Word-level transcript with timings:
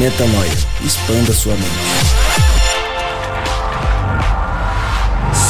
Metanoia. 0.00 0.50
Expanda 0.82 1.30
sua 1.34 1.54
mente. 1.56 1.68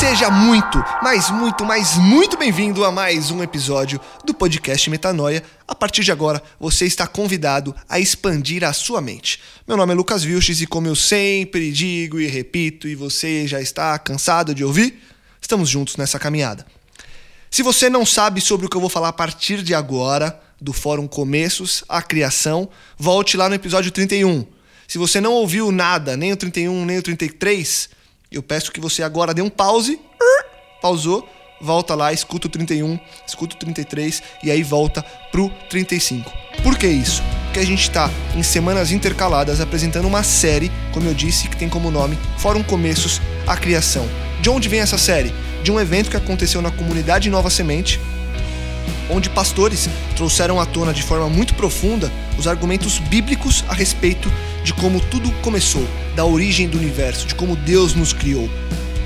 Seja 0.00 0.28
muito, 0.28 0.84
mas 1.00 1.30
muito, 1.30 1.64
mas 1.64 1.96
muito 1.96 2.36
bem-vindo 2.36 2.84
a 2.84 2.90
mais 2.90 3.30
um 3.30 3.44
episódio 3.44 4.00
do 4.24 4.34
podcast 4.34 4.90
Metanoia. 4.90 5.44
A 5.68 5.74
partir 5.76 6.02
de 6.02 6.10
agora, 6.10 6.42
você 6.58 6.84
está 6.84 7.06
convidado 7.06 7.72
a 7.88 8.00
expandir 8.00 8.64
a 8.64 8.72
sua 8.72 9.00
mente. 9.00 9.40
Meu 9.68 9.76
nome 9.76 9.92
é 9.92 9.94
Lucas 9.94 10.24
Vilches 10.24 10.60
e 10.60 10.66
como 10.66 10.88
eu 10.88 10.96
sempre 10.96 11.70
digo 11.70 12.18
e 12.18 12.26
repito, 12.26 12.88
e 12.88 12.96
você 12.96 13.46
já 13.46 13.60
está 13.60 13.96
cansado 14.00 14.52
de 14.52 14.64
ouvir, 14.64 15.00
estamos 15.40 15.68
juntos 15.68 15.96
nessa 15.96 16.18
caminhada. 16.18 16.66
Se 17.48 17.62
você 17.62 17.88
não 17.88 18.04
sabe 18.04 18.40
sobre 18.40 18.66
o 18.66 18.68
que 18.68 18.76
eu 18.76 18.80
vou 18.80 18.90
falar 18.90 19.10
a 19.10 19.12
partir 19.12 19.62
de 19.62 19.76
agora, 19.76 20.40
do 20.60 20.72
Fórum 20.72 21.08
Começos 21.08 21.82
à 21.88 22.02
Criação, 22.02 22.68
volte 22.98 23.36
lá 23.36 23.48
no 23.48 23.54
episódio 23.54 23.90
31. 23.90 24.44
Se 24.86 24.98
você 24.98 25.20
não 25.20 25.32
ouviu 25.32 25.70
nada, 25.70 26.16
nem 26.16 26.32
o 26.32 26.36
31, 26.36 26.84
nem 26.84 26.98
o 26.98 27.02
33, 27.02 27.88
eu 28.30 28.42
peço 28.42 28.72
que 28.72 28.80
você 28.80 29.02
agora 29.02 29.32
dê 29.32 29.40
um 29.40 29.48
pause, 29.48 30.00
pausou, 30.82 31.28
volta 31.60 31.94
lá, 31.94 32.12
escuta 32.12 32.46
o 32.46 32.50
31, 32.50 32.98
escuta 33.26 33.54
o 33.54 33.58
33 33.58 34.22
e 34.42 34.50
aí 34.50 34.62
volta 34.62 35.02
pro 35.30 35.50
35. 35.68 36.30
Por 36.62 36.76
que 36.76 36.86
isso? 36.86 37.22
Porque 37.44 37.60
a 37.60 37.66
gente 37.66 37.82
está 37.82 38.10
em 38.36 38.42
semanas 38.42 38.92
intercaladas 38.92 39.60
apresentando 39.60 40.06
uma 40.06 40.22
série, 40.22 40.70
como 40.92 41.08
eu 41.08 41.14
disse, 41.14 41.48
que 41.48 41.56
tem 41.56 41.68
como 41.68 41.90
nome 41.90 42.18
Fórum 42.38 42.62
Começos 42.62 43.20
à 43.46 43.56
Criação. 43.56 44.08
De 44.40 44.48
onde 44.48 44.68
vem 44.68 44.80
essa 44.80 44.96
série? 44.96 45.32
De 45.62 45.70
um 45.70 45.78
evento 45.78 46.10
que 46.10 46.16
aconteceu 46.16 46.62
na 46.62 46.70
comunidade 46.70 47.28
Nova 47.28 47.50
Semente, 47.50 48.00
onde 49.10 49.28
pastores 49.30 49.88
trouxeram 50.16 50.60
à 50.60 50.66
tona 50.66 50.92
de 50.92 51.02
forma 51.02 51.28
muito 51.28 51.54
profunda 51.54 52.10
os 52.38 52.46
argumentos 52.46 52.98
bíblicos 52.98 53.64
a 53.68 53.74
respeito 53.74 54.30
de 54.64 54.72
como 54.72 55.00
tudo 55.00 55.30
começou, 55.42 55.86
da 56.14 56.24
origem 56.24 56.68
do 56.68 56.78
universo, 56.78 57.26
de 57.26 57.34
como 57.34 57.56
Deus 57.56 57.94
nos 57.94 58.12
criou. 58.12 58.48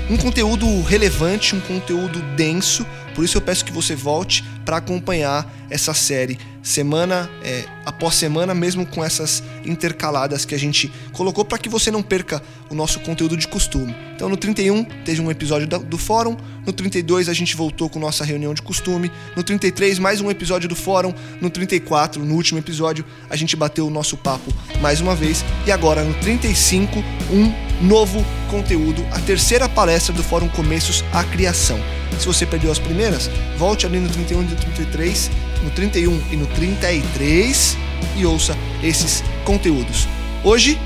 Um 0.09 0.17
conteúdo 0.17 0.81
relevante, 0.83 1.55
um 1.55 1.59
conteúdo 1.59 2.21
denso, 2.35 2.85
por 3.13 3.25
isso 3.25 3.37
eu 3.37 3.41
peço 3.41 3.65
que 3.65 3.71
você 3.71 3.95
volte 3.95 4.43
para 4.65 4.77
acompanhar 4.77 5.49
essa 5.69 5.93
série 5.93 6.37
semana 6.65 7.29
é, 7.43 7.65
após 7.85 8.15
semana, 8.15 8.55
mesmo 8.55 8.87
com 8.87 9.05
essas 9.05 9.43
intercaladas 9.63 10.45
que 10.45 10.55
a 10.55 10.57
gente 10.57 10.91
colocou 11.11 11.45
para 11.45 11.59
que 11.59 11.69
você 11.69 11.91
não 11.91 12.01
perca 12.01 12.41
o 12.71 12.73
nosso 12.73 12.99
conteúdo 13.01 13.37
de 13.37 13.47
costume. 13.47 13.95
Então 14.15 14.27
no 14.27 14.35
31 14.35 14.83
teve 15.05 15.21
um 15.21 15.29
episódio 15.29 15.67
do 15.67 15.97
fórum, 15.97 16.35
no 16.65 16.73
32 16.73 17.29
a 17.29 17.33
gente 17.33 17.55
voltou 17.55 17.87
com 17.87 17.99
nossa 17.99 18.25
reunião 18.25 18.51
de 18.51 18.63
costume, 18.63 19.11
no 19.35 19.43
33 19.43 19.99
mais 19.99 20.19
um 20.19 20.31
episódio 20.31 20.67
do 20.67 20.75
fórum, 20.75 21.13
no 21.39 21.51
34, 21.51 22.25
no 22.25 22.33
último 22.33 22.57
episódio, 22.57 23.05
a 23.29 23.35
gente 23.35 23.55
bateu 23.55 23.85
o 23.85 23.91
nosso 23.91 24.17
papo 24.17 24.51
mais 24.81 24.99
uma 24.99 25.15
vez 25.15 25.45
e 25.67 25.71
agora 25.71 26.03
no 26.03 26.15
35 26.15 26.97
um 27.31 27.85
novo 27.85 28.25
conteúdo, 28.49 29.05
a 29.11 29.19
terceira 29.19 29.69
palestra 29.69 30.13
do 30.13 30.23
Fórum 30.23 30.47
Começos 30.47 31.03
à 31.13 31.23
Criação. 31.23 31.79
Se 32.19 32.25
você 32.25 32.45
perdeu 32.45 32.71
as 32.71 32.79
primeiras, 32.79 33.29
volte 33.57 33.85
ali 33.85 33.99
no 33.99 34.09
31 34.09 34.43
e 34.43 34.54
no 34.55 34.71
33, 34.73 35.31
no 35.63 35.69
31 35.71 36.21
e 36.31 36.35
no 36.35 36.47
33 36.47 37.77
e 38.15 38.25
ouça 38.25 38.57
esses 38.81 39.23
conteúdos. 39.43 40.07
Hoje, 40.43 40.79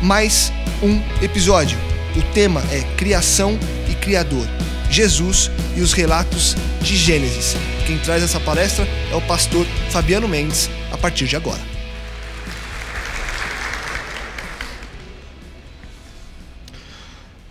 mais 0.00 0.52
um 0.82 1.00
episódio. 1.22 1.78
O 2.16 2.22
tema 2.32 2.62
é 2.70 2.82
Criação 2.96 3.58
e 3.90 3.94
Criador. 3.94 4.46
Jesus 4.90 5.50
e 5.76 5.80
os 5.80 5.92
relatos 5.92 6.56
de 6.80 6.96
Gênesis. 6.96 7.56
Quem 7.86 7.98
traz 7.98 8.22
essa 8.22 8.40
palestra 8.40 8.86
é 9.10 9.14
o 9.14 9.20
pastor 9.22 9.66
Fabiano 9.90 10.28
Mendes, 10.28 10.70
a 10.92 10.96
partir 10.96 11.26
de 11.26 11.36
agora. 11.36 11.60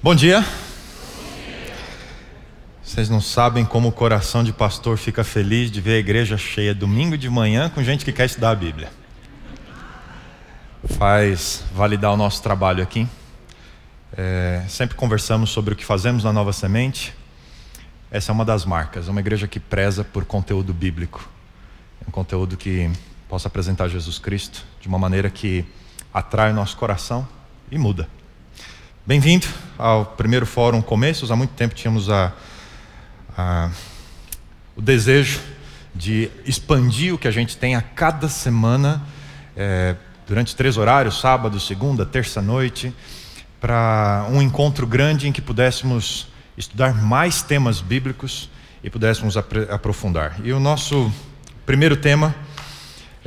Bom 0.01 0.15
dia. 0.15 0.45
Vocês 2.95 3.09
não 3.09 3.19
sabem 3.19 3.65
como 3.65 3.89
o 3.89 3.91
coração 3.91 4.41
de 4.41 4.53
pastor 4.53 4.97
fica 4.97 5.21
feliz 5.21 5.69
de 5.69 5.81
ver 5.81 5.95
a 5.95 5.97
igreja 5.97 6.37
cheia 6.37 6.73
domingo 6.73 7.17
de 7.17 7.29
manhã 7.29 7.67
com 7.67 7.83
gente 7.83 8.05
que 8.05 8.13
quer 8.13 8.25
estudar 8.25 8.51
a 8.51 8.55
Bíblia. 8.55 8.89
Faz 10.97 11.65
validar 11.73 12.13
o 12.13 12.15
nosso 12.15 12.41
trabalho 12.41 12.81
aqui. 12.81 13.05
É, 14.15 14.63
sempre 14.69 14.95
conversamos 14.95 15.49
sobre 15.49 15.73
o 15.73 15.75
que 15.75 15.83
fazemos 15.83 16.23
na 16.23 16.31
Nova 16.31 16.53
Semente. 16.53 17.13
Essa 18.09 18.31
é 18.31 18.33
uma 18.33 18.45
das 18.45 18.63
marcas. 18.63 19.09
É 19.09 19.11
uma 19.11 19.19
igreja 19.19 19.45
que 19.45 19.59
preza 19.59 20.05
por 20.05 20.23
conteúdo 20.23 20.73
bíblico. 20.73 21.29
É 21.99 22.07
um 22.07 22.11
conteúdo 22.11 22.55
que 22.55 22.89
possa 23.27 23.49
apresentar 23.49 23.89
Jesus 23.89 24.19
Cristo 24.19 24.63
de 24.79 24.87
uma 24.87 24.97
maneira 24.97 25.29
que 25.29 25.65
atrai 26.13 26.51
o 26.51 26.55
nosso 26.55 26.77
coração 26.77 27.27
e 27.69 27.77
muda. 27.77 28.07
Bem-vindo 29.05 29.47
ao 29.77 30.05
primeiro 30.05 30.45
fórum 30.45 30.81
Começos. 30.81 31.29
Há 31.29 31.35
muito 31.35 31.51
tempo 31.55 31.75
tínhamos 31.75 32.09
a 32.09 32.31
ah, 33.37 33.69
o 34.75 34.81
desejo 34.81 35.41
de 35.93 36.29
expandir 36.45 37.13
o 37.13 37.17
que 37.17 37.27
a 37.27 37.31
gente 37.31 37.57
tem 37.57 37.75
a 37.75 37.81
cada 37.81 38.27
semana, 38.27 39.01
é, 39.55 39.95
durante 40.27 40.55
três 40.55 40.77
horários 40.77 41.19
sábado, 41.19 41.59
segunda, 41.59 42.05
terça-noite 42.05 42.93
para 43.59 44.27
um 44.29 44.41
encontro 44.41 44.85
grande 44.85 45.27
em 45.27 45.31
que 45.31 45.41
pudéssemos 45.41 46.27
estudar 46.57 46.93
mais 46.93 47.41
temas 47.41 47.81
bíblicos 47.81 48.49
e 48.83 48.89
pudéssemos 48.89 49.35
aprofundar. 49.37 50.35
E 50.43 50.53
o 50.53 50.59
nosso 50.59 51.11
primeiro 51.65 51.97
tema, 51.97 52.35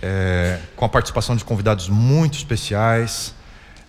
é, 0.01 0.61
com 0.77 0.85
a 0.85 0.89
participação 0.89 1.35
de 1.35 1.45
convidados 1.45 1.89
muito 1.89 2.39
especiais, 2.39 3.35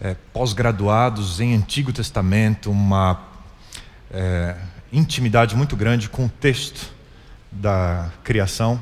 é, 0.02 0.16
pós-graduados 0.34 1.40
em 1.40 1.53
Antigo 1.53 1.94
Testamento, 1.94 2.72
uma 2.72 3.22
é, 4.12 4.56
intimidade 4.92 5.56
muito 5.56 5.76
grande 5.76 6.10
com 6.10 6.26
o 6.26 6.30
texto 6.30 6.92
da 7.52 8.10
criação, 8.24 8.82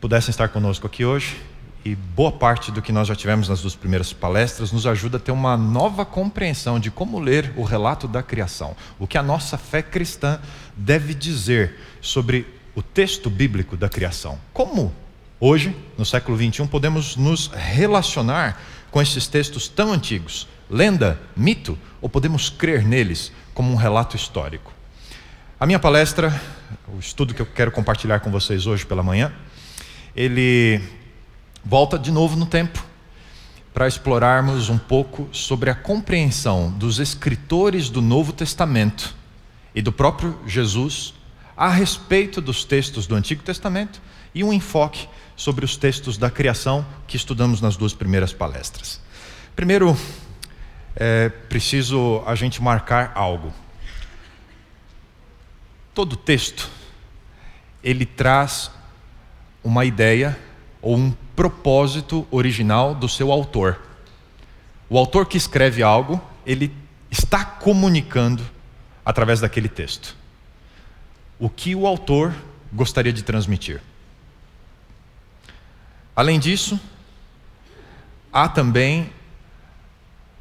pudessem 0.00 0.30
estar 0.30 0.48
conosco 0.48 0.86
aqui 0.86 1.04
hoje. 1.04 1.40
E 1.84 1.96
boa 1.96 2.30
parte 2.30 2.70
do 2.70 2.80
que 2.80 2.92
nós 2.92 3.08
já 3.08 3.16
tivemos 3.16 3.48
nas 3.48 3.60
duas 3.60 3.74
primeiras 3.74 4.12
palestras 4.12 4.70
nos 4.70 4.86
ajuda 4.86 5.16
a 5.16 5.20
ter 5.20 5.32
uma 5.32 5.56
nova 5.56 6.04
compreensão 6.04 6.78
de 6.78 6.92
como 6.92 7.18
ler 7.18 7.52
o 7.56 7.64
relato 7.64 8.06
da 8.06 8.22
criação, 8.22 8.76
o 9.00 9.06
que 9.06 9.18
a 9.18 9.22
nossa 9.22 9.58
fé 9.58 9.82
cristã 9.82 10.38
deve 10.76 11.12
dizer 11.12 11.74
sobre 12.00 12.46
o 12.76 12.82
texto 12.82 13.28
bíblico 13.28 13.76
da 13.76 13.88
criação. 13.88 14.38
Como 14.52 14.92
hoje, 15.40 15.76
no 15.98 16.04
século 16.04 16.36
21, 16.36 16.68
podemos 16.68 17.16
nos 17.16 17.48
relacionar 17.48 18.60
com 18.92 19.02
esses 19.02 19.26
textos 19.26 19.66
tão 19.66 19.92
antigos, 19.92 20.46
lenda, 20.70 21.20
mito, 21.36 21.76
ou 22.00 22.08
podemos 22.08 22.48
crer 22.48 22.84
neles 22.84 23.32
como 23.52 23.72
um 23.72 23.76
relato 23.76 24.14
histórico? 24.14 24.72
A 25.62 25.66
minha 25.66 25.78
palestra, 25.78 26.42
o 26.92 26.98
estudo 26.98 27.32
que 27.32 27.40
eu 27.40 27.46
quero 27.46 27.70
compartilhar 27.70 28.18
com 28.18 28.32
vocês 28.32 28.66
hoje 28.66 28.84
pela 28.84 29.00
manhã, 29.00 29.32
ele 30.12 30.82
volta 31.64 31.96
de 31.96 32.10
novo 32.10 32.34
no 32.34 32.46
tempo 32.46 32.84
para 33.72 33.86
explorarmos 33.86 34.68
um 34.68 34.76
pouco 34.76 35.28
sobre 35.30 35.70
a 35.70 35.74
compreensão 35.76 36.68
dos 36.68 36.98
escritores 36.98 37.88
do 37.88 38.02
Novo 38.02 38.32
Testamento 38.32 39.14
e 39.72 39.80
do 39.80 39.92
próprio 39.92 40.36
Jesus 40.48 41.14
a 41.56 41.68
respeito 41.68 42.40
dos 42.40 42.64
textos 42.64 43.06
do 43.06 43.14
Antigo 43.14 43.44
Testamento 43.44 44.02
e 44.34 44.42
um 44.42 44.52
enfoque 44.52 45.08
sobre 45.36 45.64
os 45.64 45.76
textos 45.76 46.18
da 46.18 46.28
criação 46.28 46.84
que 47.06 47.16
estudamos 47.16 47.60
nas 47.60 47.76
duas 47.76 47.94
primeiras 47.94 48.32
palestras. 48.32 49.00
Primeiro, 49.54 49.96
é 50.96 51.28
preciso 51.28 52.20
a 52.26 52.34
gente 52.34 52.60
marcar 52.60 53.12
algo. 53.14 53.61
Todo 55.94 56.16
texto 56.16 56.70
ele 57.82 58.06
traz 58.06 58.70
uma 59.62 59.84
ideia 59.84 60.38
ou 60.80 60.96
um 60.96 61.12
propósito 61.34 62.26
original 62.30 62.94
do 62.94 63.08
seu 63.08 63.30
autor. 63.30 63.80
O 64.88 64.98
autor 64.98 65.26
que 65.26 65.36
escreve 65.36 65.82
algo, 65.82 66.20
ele 66.44 66.74
está 67.10 67.44
comunicando 67.44 68.42
através 69.04 69.40
daquele 69.40 69.68
texto 69.68 70.16
o 71.38 71.50
que 71.50 71.74
o 71.74 71.88
autor 71.88 72.32
gostaria 72.72 73.12
de 73.12 73.24
transmitir. 73.24 73.80
Além 76.14 76.38
disso, 76.38 76.78
há 78.32 78.48
também 78.48 79.12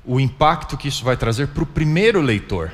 o 0.06 0.19
impacto 0.19 0.77
que 0.77 0.88
isso 0.88 1.03
vai 1.03 1.18
trazer 1.18 1.48
para 1.48 1.63
o 1.63 1.65
primeiro 1.65 2.21
leitor. 2.21 2.71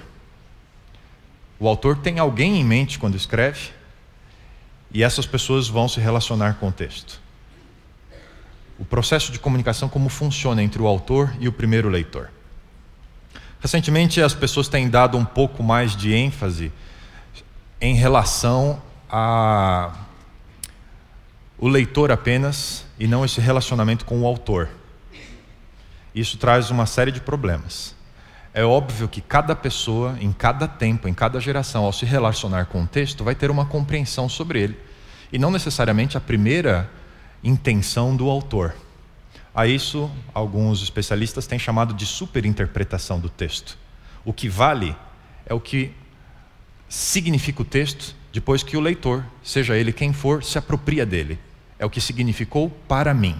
O 1.59 1.68
autor 1.68 1.98
tem 1.98 2.19
alguém 2.19 2.59
em 2.59 2.63
mente 2.63 3.00
quando 3.00 3.15
escreve, 3.15 3.71
e 4.92 5.04
essas 5.04 5.25
pessoas 5.25 5.68
vão 5.68 5.88
se 5.88 6.00
relacionar 6.00 6.56
com 6.59 6.69
o 6.69 6.71
texto. 6.71 7.19
O 8.80 8.86
processo 8.86 9.31
de 9.31 9.39
comunicação, 9.39 9.89
como 9.89 10.07
funciona 10.07 10.62
entre 10.62 10.81
o 10.81 10.88
autor 10.88 11.33
e 11.39 11.48
o 11.48 11.51
primeiro 11.51 11.89
leitor. 11.89 12.30
Recentemente, 13.59 14.21
as 14.21 14.36
pessoas 14.36 14.68
têm 14.68 14.88
dado 14.88 15.18
um 15.18 15.25
pouco 15.25 15.63
mais 15.63 15.95
de 15.95 16.13
ênfase 16.13 16.71
em 17.81 17.95
relação 17.95 18.81
a 19.10 19.94
o 21.57 21.68
leitor 21.68 22.12
apenas 22.12 22.86
e 23.00 23.07
não 23.07 23.25
esse 23.25 23.42
relacionamento 23.42 24.06
com 24.06 24.21
o 24.21 24.27
autor. 24.27 24.69
Isso 26.13 26.38
traz 26.38 26.69
uma 26.69 26.86
série 26.86 27.12
de 27.12 27.19
problemas. 27.19 27.96
É 28.57 28.63
óbvio 28.63 29.07
que 29.07 29.21
cada 29.21 29.56
pessoa, 29.56 30.18
em 30.19 30.31
cada 30.31 30.68
tempo, 30.68 31.07
em 31.07 31.13
cada 31.13 31.39
geração, 31.39 31.83
ao 31.83 31.94
se 31.94 32.07
relacionar 32.07 32.65
com 32.65 32.81
o 32.81 32.88
texto, 32.88 33.24
vai 33.24 33.36
ter 33.36 33.51
uma 33.51 33.68
compreensão 33.68 34.27
sobre 34.27 34.59
ele. 34.59 34.80
E 35.31 35.38
não 35.38 35.51
necessariamente 35.51 36.18
a 36.18 36.19
primeira 36.19 36.89
intenção 37.44 38.15
do 38.15 38.27
autor. 38.27 38.74
A 39.54 39.68
isso, 39.68 40.09
alguns 40.33 40.81
especialistas 40.81 41.45
têm 41.45 41.59
chamado 41.59 41.94
de 41.94 42.04
superinterpretação 42.07 43.19
do 43.19 43.30
texto. 43.30 43.77
O 44.25 44.33
que 44.33 44.50
vale 44.50 44.95
é 45.45 45.53
o 45.53 45.60
que 45.60 45.94
significa 46.89 47.62
o 47.62 47.65
texto 47.65 48.15
depois 48.33 48.63
que 48.63 48.75
o 48.75 48.81
leitor, 48.81 49.24
seja 49.44 49.77
ele 49.77 49.94
quem 49.94 50.12
for, 50.12 50.44
se 50.44 50.57
apropria 50.57 51.06
dele. 51.06 51.38
É 51.77 51.86
o 51.86 51.92
que 51.92 52.01
significou 52.01 52.71
para 52.88 53.13
mim. 53.13 53.36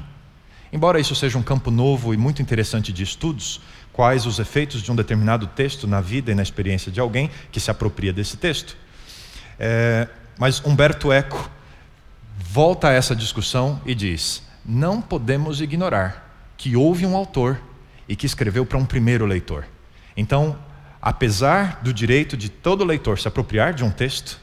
Embora 0.72 1.00
isso 1.00 1.16
seja 1.16 1.38
um 1.38 1.44
campo 1.44 1.72
novo 1.72 2.13
e 2.13 2.18
muito 2.18 2.42
interessante 2.42 2.92
de 2.92 3.02
estudos, 3.02 3.62
quais 3.98 4.28
os 4.28 4.38
efeitos 4.38 4.84
de 4.84 4.92
um 4.92 4.96
determinado 4.96 5.48
texto 5.48 5.88
na 5.88 6.00
vida 6.00 6.32
e 6.32 6.36
na 6.36 6.44
experiência 6.44 6.92
de 6.92 7.00
alguém 7.00 7.32
que 7.52 7.60
se 7.60 7.72
apropria 7.72 8.14
desse 8.14 8.38
texto. 8.38 8.78
É, 9.60 10.08
mas 10.38 10.64
Humberto 10.64 11.12
Eco 11.12 11.50
volta 12.38 12.90
a 12.90 12.94
essa 12.94 13.16
discussão 13.16 13.82
e 13.88 13.96
diz: 13.96 14.44
não 14.64 15.02
podemos 15.02 15.62
ignorar 15.62 16.54
que 16.56 16.76
houve 16.76 17.08
um 17.08 17.18
autor 17.18 17.60
e 18.08 18.16
que 18.16 18.28
escreveu 18.28 18.68
para 18.68 18.78
um 18.78 18.86
primeiro 18.86 19.26
leitor. 19.26 19.66
Então, 20.16 20.56
apesar 21.02 21.82
do 21.82 21.92
direito 21.92 22.38
de 22.38 22.50
todo 22.50 22.86
leitor 22.86 23.18
se 23.18 23.28
apropriar 23.28 23.74
de 23.74 23.84
um 23.84 23.90
texto, 23.90 24.40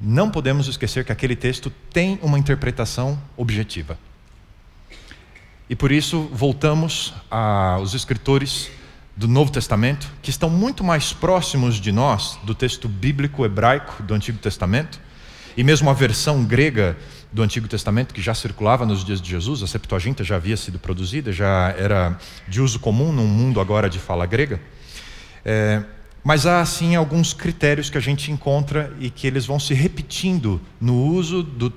não 0.00 0.28
podemos 0.28 0.66
esquecer 0.66 1.04
que 1.04 1.12
aquele 1.12 1.36
texto 1.36 1.70
tem 1.92 2.18
uma 2.20 2.36
interpretação 2.36 3.16
objetiva. 3.36 3.96
E 5.70 5.76
por 5.76 5.92
isso 5.92 6.28
voltamos 6.32 7.14
aos 7.30 7.94
escritores 7.94 8.68
do 9.16 9.28
Novo 9.28 9.52
Testamento, 9.52 10.10
que 10.20 10.28
estão 10.28 10.50
muito 10.50 10.82
mais 10.82 11.12
próximos 11.12 11.76
de 11.76 11.92
nós 11.92 12.40
do 12.42 12.56
texto 12.56 12.88
bíblico 12.88 13.44
hebraico 13.44 14.02
do 14.02 14.12
Antigo 14.12 14.38
Testamento, 14.38 15.00
e 15.56 15.62
mesmo 15.62 15.88
a 15.88 15.92
versão 15.92 16.44
grega 16.44 16.98
do 17.32 17.40
Antigo 17.40 17.68
Testamento 17.68 18.12
que 18.12 18.20
já 18.20 18.34
circulava 18.34 18.84
nos 18.84 19.04
dias 19.04 19.20
de 19.20 19.30
Jesus, 19.30 19.62
a 19.62 19.68
Septuaginta 19.68 20.24
já 20.24 20.34
havia 20.34 20.56
sido 20.56 20.76
produzida, 20.76 21.30
já 21.30 21.72
era 21.78 22.18
de 22.48 22.60
uso 22.60 22.80
comum 22.80 23.12
num 23.12 23.28
mundo 23.28 23.60
agora 23.60 23.88
de 23.88 24.00
fala 24.00 24.26
grega. 24.26 24.60
É, 25.44 25.84
mas 26.24 26.46
há, 26.46 26.66
sim, 26.66 26.96
alguns 26.96 27.32
critérios 27.32 27.88
que 27.88 27.96
a 27.96 28.00
gente 28.00 28.32
encontra 28.32 28.92
e 28.98 29.08
que 29.08 29.24
eles 29.24 29.46
vão 29.46 29.60
se 29.60 29.72
repetindo 29.72 30.60
no 30.80 30.96
uso 30.96 31.44
do, 31.44 31.72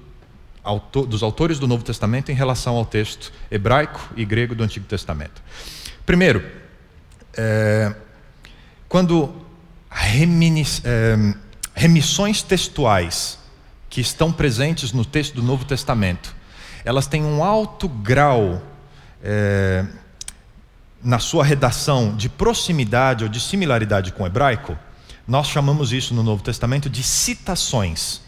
autor, 0.63 1.05
dos 1.05 1.21
autores 1.21 1.59
do 1.59 1.67
Novo 1.67 1.83
Testamento 1.83 2.31
em 2.31 2.35
relação 2.35 2.75
ao 2.75 2.85
texto 2.85 3.31
hebraico 3.51 3.99
e 4.15 4.23
grego 4.23 4.55
do 4.55 4.63
Antigo 4.63 4.85
Testamento. 4.85 5.41
Primeiro, 6.05 6.43
é, 7.35 7.93
quando 8.87 9.33
reminis, 9.89 10.81
é, 10.85 11.15
remissões 11.75 12.41
textuais 12.41 13.39
que 13.89 14.01
estão 14.01 14.31
presentes 14.31 14.91
no 14.91 15.05
texto 15.05 15.35
do 15.35 15.43
Novo 15.43 15.65
Testamento, 15.65 16.35
elas 16.85 17.07
têm 17.07 17.23
um 17.23 17.43
alto 17.43 17.87
grau 17.87 18.61
é, 19.23 19.85
na 21.03 21.19
sua 21.19 21.43
redação 21.43 22.15
de 22.15 22.29
proximidade 22.29 23.23
ou 23.23 23.29
de 23.29 23.39
similaridade 23.39 24.11
com 24.13 24.23
o 24.23 24.27
hebraico, 24.27 24.77
nós 25.27 25.47
chamamos 25.47 25.91
isso 25.91 26.13
no 26.13 26.23
Novo 26.23 26.43
Testamento 26.43 26.89
de 26.89 27.03
citações. 27.03 28.21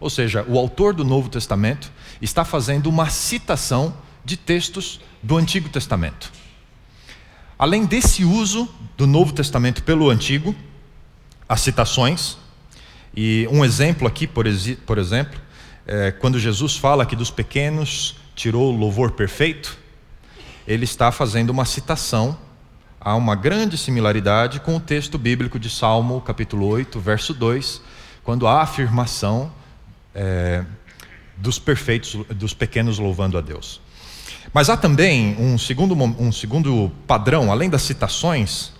Ou 0.00 0.08
seja, 0.08 0.44
o 0.48 0.58
autor 0.58 0.94
do 0.94 1.04
Novo 1.04 1.28
Testamento 1.28 1.92
está 2.20 2.44
fazendo 2.44 2.88
uma 2.88 3.10
citação 3.10 3.94
de 4.24 4.36
textos 4.36 5.00
do 5.22 5.36
Antigo 5.36 5.68
Testamento. 5.68 6.32
Além 7.58 7.84
desse 7.84 8.24
uso 8.24 8.66
do 8.96 9.06
Novo 9.06 9.34
Testamento 9.34 9.82
pelo 9.82 10.08
Antigo, 10.08 10.54
as 11.46 11.60
citações, 11.60 12.38
e 13.14 13.46
um 13.50 13.62
exemplo 13.62 14.08
aqui, 14.08 14.26
por, 14.26 14.46
por 14.86 14.96
exemplo, 14.96 15.38
é 15.86 16.10
quando 16.10 16.38
Jesus 16.38 16.76
fala 16.76 17.04
que 17.04 17.16
dos 17.16 17.30
pequenos 17.30 18.16
tirou 18.34 18.72
o 18.72 18.76
louvor 18.76 19.10
perfeito, 19.10 19.76
ele 20.66 20.84
está 20.84 21.10
fazendo 21.12 21.50
uma 21.50 21.64
citação 21.64 22.38
a 23.00 23.14
uma 23.14 23.34
grande 23.34 23.76
similaridade 23.76 24.60
com 24.60 24.76
o 24.76 24.80
texto 24.80 25.18
bíblico 25.18 25.58
de 25.58 25.68
Salmo, 25.68 26.20
capítulo 26.20 26.66
8, 26.66 27.00
verso 27.00 27.34
2, 27.34 27.82
quando 28.22 28.46
há 28.46 28.60
a 28.60 28.62
afirmação 28.62 29.52
é, 30.14 30.64
dos 31.36 31.58
perfeitos, 31.58 32.14
dos 32.30 32.54
pequenos 32.54 32.98
louvando 32.98 33.36
a 33.38 33.40
Deus. 33.40 33.80
Mas 34.52 34.68
há 34.68 34.76
também 34.76 35.36
um 35.38 35.56
segundo, 35.58 35.94
um 35.94 36.32
segundo 36.32 36.90
padrão, 37.06 37.52
além 37.52 37.70
das 37.70 37.82
citações, 37.82 38.72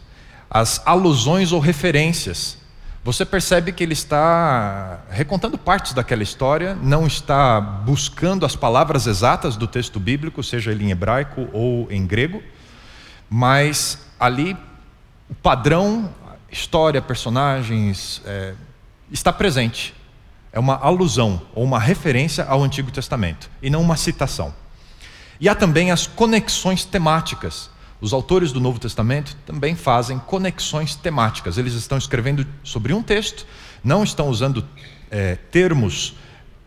as 0.50 0.82
alusões 0.84 1.52
ou 1.52 1.60
referências 1.60 2.60
você 3.02 3.24
percebe 3.24 3.72
que 3.72 3.82
ele 3.82 3.94
está 3.94 5.00
recontando 5.08 5.56
partes 5.56 5.94
daquela 5.94 6.22
história, 6.22 6.74
não 6.74 7.06
está 7.06 7.58
buscando 7.58 8.44
as 8.44 8.54
palavras 8.54 9.06
exatas 9.06 9.56
do 9.56 9.66
texto 9.66 9.98
bíblico, 9.98 10.42
seja 10.42 10.70
ele 10.70 10.84
em 10.84 10.90
hebraico 10.90 11.48
ou 11.50 11.90
em 11.90 12.06
grego, 12.06 12.42
mas 13.28 14.06
ali 14.18 14.54
o 15.30 15.34
padrão, 15.34 16.14
história, 16.52 17.00
personagens, 17.00 18.20
é, 18.26 18.52
está 19.10 19.32
presente. 19.32 19.94
É 20.52 20.58
uma 20.58 20.76
alusão 20.76 21.40
ou 21.54 21.64
uma 21.64 21.78
referência 21.78 22.44
ao 22.44 22.62
Antigo 22.62 22.90
Testamento 22.90 23.50
e 23.62 23.70
não 23.70 23.82
uma 23.82 23.96
citação. 23.96 24.52
E 25.40 25.48
há 25.48 25.54
também 25.54 25.90
as 25.90 26.06
conexões 26.06 26.84
temáticas. 26.84 27.70
Os 28.00 28.12
autores 28.12 28.50
do 28.50 28.60
Novo 28.60 28.78
Testamento 28.78 29.36
também 29.46 29.74
fazem 29.74 30.18
conexões 30.18 30.94
temáticas. 30.94 31.56
Eles 31.56 31.74
estão 31.74 31.96
escrevendo 31.96 32.46
sobre 32.64 32.92
um 32.92 33.02
texto, 33.02 33.46
não 33.84 34.02
estão 34.02 34.28
usando 34.28 34.66
é, 35.10 35.36
termos 35.50 36.14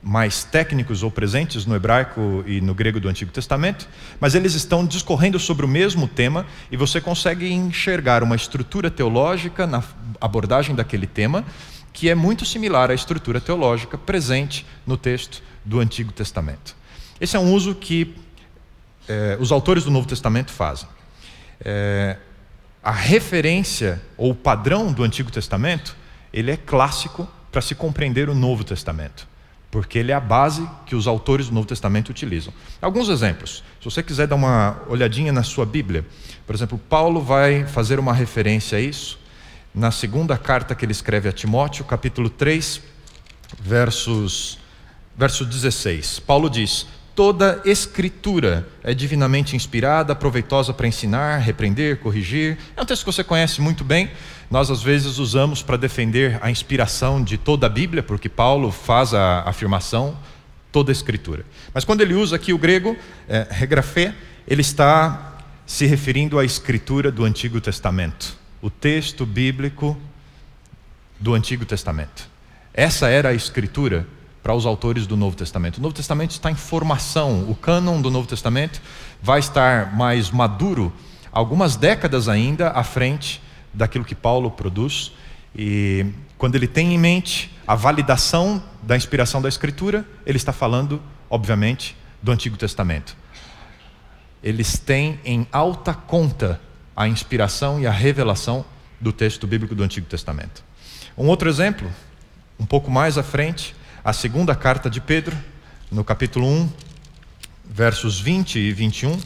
mais 0.03 0.43
técnicos 0.43 1.01
ou 1.01 1.09
presentes 1.09 1.65
no 1.65 1.75
hebraico 1.75 2.43
e 2.45 2.59
no 2.59 2.73
grego 2.73 2.99
do 2.99 3.07
Antigo 3.07 3.31
Testamento, 3.31 3.87
mas 4.19 4.35
eles 4.35 4.53
estão 4.53 4.85
discorrendo 4.85 5.39
sobre 5.39 5.65
o 5.65 5.69
mesmo 5.69 6.07
tema 6.07 6.45
e 6.69 6.75
você 6.75 6.99
consegue 6.99 7.49
enxergar 7.51 8.21
uma 8.21 8.35
estrutura 8.35 8.91
teológica 8.91 9.65
na 9.65 9.81
abordagem 10.19 10.75
daquele 10.75 11.07
tema 11.07 11.45
que 11.93 12.09
é 12.09 12.15
muito 12.15 12.43
similar 12.45 12.91
à 12.91 12.93
estrutura 12.93 13.39
teológica 13.39 13.97
presente 13.97 14.65
no 14.85 14.97
texto 14.97 15.41
do 15.63 15.79
Antigo 15.79 16.11
Testamento. 16.11 16.75
Esse 17.21 17.37
é 17.37 17.39
um 17.39 17.53
uso 17.53 17.75
que 17.75 18.15
é, 19.07 19.37
os 19.39 19.51
autores 19.51 19.83
do 19.85 19.91
Novo 19.91 20.07
Testamento 20.07 20.51
fazem 20.51 20.89
é, 21.63 22.17
a 22.83 22.91
referência 22.91 24.01
ou 24.17 24.31
o 24.31 24.35
padrão 24.35 24.91
do 24.91 25.03
Antigo 25.03 25.31
Testamento, 25.31 25.95
ele 26.33 26.51
é 26.51 26.57
clássico 26.57 27.27
para 27.51 27.61
se 27.61 27.73
compreender 27.73 28.29
o 28.29 28.35
Novo 28.35 28.63
Testamento, 28.63 29.27
porque 29.71 29.99
ele 29.99 30.11
é 30.11 30.15
a 30.15 30.19
base 30.19 30.67
que 30.85 30.95
os 30.95 31.07
autores 31.07 31.47
do 31.47 31.53
Novo 31.53 31.67
Testamento 31.67 32.09
utilizam. 32.09 32.53
Alguns 32.81 33.07
exemplos. 33.07 33.63
Se 33.79 33.85
você 33.85 34.03
quiser 34.03 34.27
dar 34.27 34.35
uma 34.35 34.81
olhadinha 34.87 35.31
na 35.31 35.43
sua 35.43 35.65
Bíblia, 35.65 36.05
por 36.45 36.55
exemplo, 36.55 36.77
Paulo 36.77 37.21
vai 37.21 37.65
fazer 37.65 37.99
uma 37.99 38.13
referência 38.13 38.77
a 38.77 38.81
isso 38.81 39.19
na 39.73 39.91
segunda 39.91 40.37
carta 40.37 40.75
que 40.75 40.85
ele 40.85 40.91
escreve 40.91 41.27
a 41.27 41.31
Timóteo, 41.31 41.83
capítulo 41.85 42.29
3, 42.29 42.81
versos, 43.59 44.59
verso 45.17 45.45
16. 45.45 46.19
Paulo 46.19 46.49
diz: 46.49 46.85
Toda 47.15 47.61
escritura 47.63 48.67
é 48.83 48.93
divinamente 48.93 49.55
inspirada, 49.55 50.15
proveitosa 50.15 50.73
para 50.73 50.87
ensinar, 50.87 51.37
repreender, 51.37 51.99
corrigir. 51.99 52.57
É 52.75 52.81
um 52.81 52.85
texto 52.85 53.03
que 53.03 53.11
você 53.11 53.23
conhece 53.23 53.61
muito 53.61 53.83
bem. 53.83 54.09
Nós, 54.49 54.71
às 54.71 54.81
vezes, 54.81 55.17
usamos 55.17 55.61
para 55.61 55.77
defender 55.77 56.39
a 56.41 56.49
inspiração 56.49 57.23
de 57.23 57.37
toda 57.37 57.67
a 57.67 57.69
Bíblia, 57.69 58.01
porque 58.01 58.27
Paulo 58.27 58.71
faz 58.71 59.13
a 59.13 59.41
afirmação, 59.41 60.17
toda 60.71 60.91
a 60.91 60.93
escritura. 60.93 61.45
Mas 61.73 61.85
quando 61.85 62.01
ele 62.01 62.15
usa 62.15 62.35
aqui 62.35 62.51
o 62.51 62.57
grego, 62.57 62.97
é, 63.27 63.47
regrafé, 63.49 64.13
ele 64.47 64.61
está 64.61 65.37
se 65.65 65.85
referindo 65.85 66.39
à 66.39 66.45
escritura 66.45 67.11
do 67.11 67.23
Antigo 67.23 67.61
Testamento, 67.61 68.35
o 68.63 68.69
texto 68.69 69.25
bíblico 69.25 69.97
do 71.19 71.33
Antigo 71.33 71.65
Testamento. 71.65 72.29
Essa 72.73 73.09
era 73.09 73.27
a 73.27 73.33
escritura 73.33 74.07
para 74.41 74.55
os 74.55 74.65
autores 74.65 75.05
do 75.05 75.17
Novo 75.17 75.35
Testamento. 75.35 75.79
O 75.79 75.81
Novo 75.81 75.93
Testamento 75.93 76.31
está 76.31 76.49
em 76.49 76.55
formação, 76.55 77.43
o 77.49 77.55
cânon 77.55 78.01
do 78.01 78.09
Novo 78.09 78.25
Testamento 78.25 78.81
vai 79.21 79.41
estar 79.41 79.93
mais 79.93 80.31
maduro 80.31 80.93
algumas 81.29 81.75
décadas 81.75 82.29
ainda 82.29 82.69
à 82.69 82.85
frente 82.85 83.43
daquilo 83.73 84.05
que 84.05 84.15
Paulo 84.15 84.49
produz. 84.49 85.11
E 85.53 86.05
quando 86.37 86.55
ele 86.55 86.67
tem 86.67 86.93
em 86.93 86.97
mente 86.97 87.53
a 87.67 87.75
validação 87.75 88.63
da 88.81 88.95
inspiração 88.95 89.41
da 89.41 89.49
Escritura, 89.49 90.07
ele 90.25 90.37
está 90.37 90.53
falando, 90.53 91.01
obviamente, 91.29 91.97
do 92.21 92.31
Antigo 92.31 92.55
Testamento. 92.55 93.17
Eles 94.41 94.79
têm 94.79 95.19
em 95.25 95.45
alta 95.51 95.93
conta 95.93 96.61
a 96.95 97.07
inspiração 97.07 97.79
e 97.79 97.87
a 97.87 97.91
revelação 97.91 98.65
do 98.99 99.11
texto 99.11 99.45
bíblico 99.47 99.75
do 99.75 99.83
Antigo 99.83 100.07
Testamento. 100.07 100.63
Um 101.17 101.27
outro 101.27 101.49
exemplo, 101.49 101.91
um 102.59 102.65
pouco 102.65 102.89
mais 102.89 103.17
à 103.17 103.23
frente, 103.23 103.75
a 104.03 104.13
segunda 104.13 104.55
carta 104.55 104.89
de 104.89 105.01
Pedro, 105.01 105.37
no 105.91 106.03
capítulo 106.03 106.47
1, 106.47 106.69
versos 107.65 108.19
20 108.19 108.59
e 108.59 108.71
21, 108.71 109.19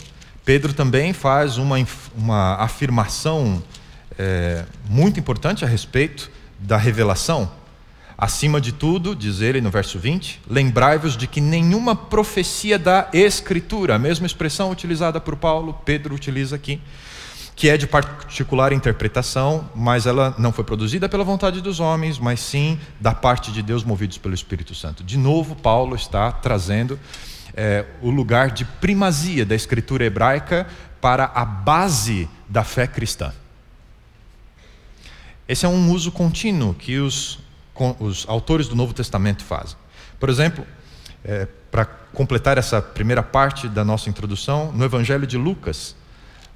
Pedro 0.44 0.74
também 0.74 1.14
faz 1.14 1.58
uma, 1.58 1.76
uma 2.16 2.56
afirmação 2.56 3.62
é, 4.18 4.64
muito 4.90 5.20
importante 5.20 5.66
a 5.66 5.68
respeito 5.68 6.32
da 6.60 6.78
revelação. 6.78 7.52
Acima 8.18 8.60
de 8.60 8.72
tudo, 8.72 9.16
diz 9.16 9.42
ele 9.42 9.62
no 9.62 9.70
verso 9.70 10.00
20, 10.00 10.42
lembrai-vos 10.50 11.16
de 11.16 11.28
que 11.28 11.40
nenhuma 11.40 11.96
profecia 11.96 12.80
da 12.80 13.08
Escritura, 13.14 13.96
a 13.96 14.00
mesma 14.00 14.26
expressão 14.26 14.72
utilizada 14.72 15.22
por 15.22 15.36
Paulo, 15.36 15.80
Pedro 15.86 16.16
utiliza 16.16 16.56
aqui, 16.56 16.82
que 17.58 17.68
é 17.68 17.76
de 17.76 17.88
particular 17.88 18.72
interpretação, 18.72 19.68
mas 19.74 20.06
ela 20.06 20.36
não 20.38 20.54
foi 20.54 20.64
produzida 20.64 21.10
pela 21.10 21.24
vontade 21.24 21.60
dos 21.60 21.80
homens, 21.80 22.20
mas 22.20 22.40
sim 22.40 22.80
da 23.02 23.16
parte 23.16 23.52
de 23.52 23.64
Deus, 23.64 23.84
movidos 23.84 24.20
pelo 24.20 24.36
Espírito 24.36 24.76
Santo. 24.76 25.04
De 25.04 25.18
novo, 25.18 25.56
Paulo 25.56 25.96
está 25.96 26.32
trazendo 26.32 27.00
é, 27.56 27.84
o 28.00 28.12
lugar 28.12 28.52
de 28.52 28.64
primazia 28.64 29.44
da 29.44 29.56
escritura 29.56 30.06
hebraica 30.06 30.68
para 31.02 31.32
a 31.34 31.44
base 31.44 32.30
da 32.48 32.64
fé 32.64 32.86
cristã. 32.86 33.34
Esse 35.48 35.66
é 35.66 35.70
um 35.70 35.92
uso 35.92 36.12
contínuo 36.12 36.76
que 36.76 37.00
os, 37.00 37.40
os 38.00 38.24
autores 38.30 38.68
do 38.68 38.76
Novo 38.76 38.94
Testamento 38.94 39.44
fazem. 39.44 39.76
Por 40.20 40.30
exemplo, 40.30 40.64
é, 41.26 41.48
para 41.72 41.86
completar 41.86 42.60
essa 42.60 42.84
primeira 42.84 43.24
parte 43.24 43.68
da 43.68 43.84
nossa 43.84 44.12
introdução, 44.12 44.72
no 44.72 44.86
Evangelho 44.86 45.26
de 45.26 45.40
Lucas, 45.40 45.96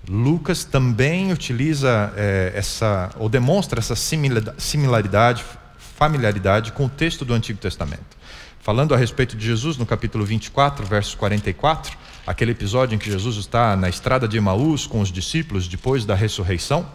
Lucas 0.10 0.64
também 0.64 1.32
utiliza 1.32 2.12
é, 2.16 2.52
essa, 2.56 3.12
ou 3.18 3.30
demonstra 3.30 3.80
essa 3.80 3.96
similaridade, 3.96 5.46
familiaridade 5.78 6.72
com 6.72 6.86
o 6.86 6.90
texto 6.90 7.24
do 7.24 7.34
Antigo 7.34 7.60
Testamento. 7.60 8.18
Falando 8.60 8.94
a 8.94 8.98
respeito 8.98 9.36
de 9.36 9.46
Jesus, 9.46 9.78
no 9.78 9.86
capítulo 9.86 10.26
24, 10.26 10.86
verso 10.86 11.18
44, 11.18 11.98
aquele 12.26 12.52
episódio 12.52 12.96
em 12.96 12.98
que 13.00 13.10
Jesus 13.10 13.38
está 13.38 13.76
na 13.76 13.90
estrada 13.90 14.28
de 14.28 14.38
Emaús 14.38 14.86
com 14.86 15.02
os 15.02 15.12
discípulos 15.12 15.68
depois 15.68 16.06
da 16.06 16.16
ressurreição, 16.16 16.88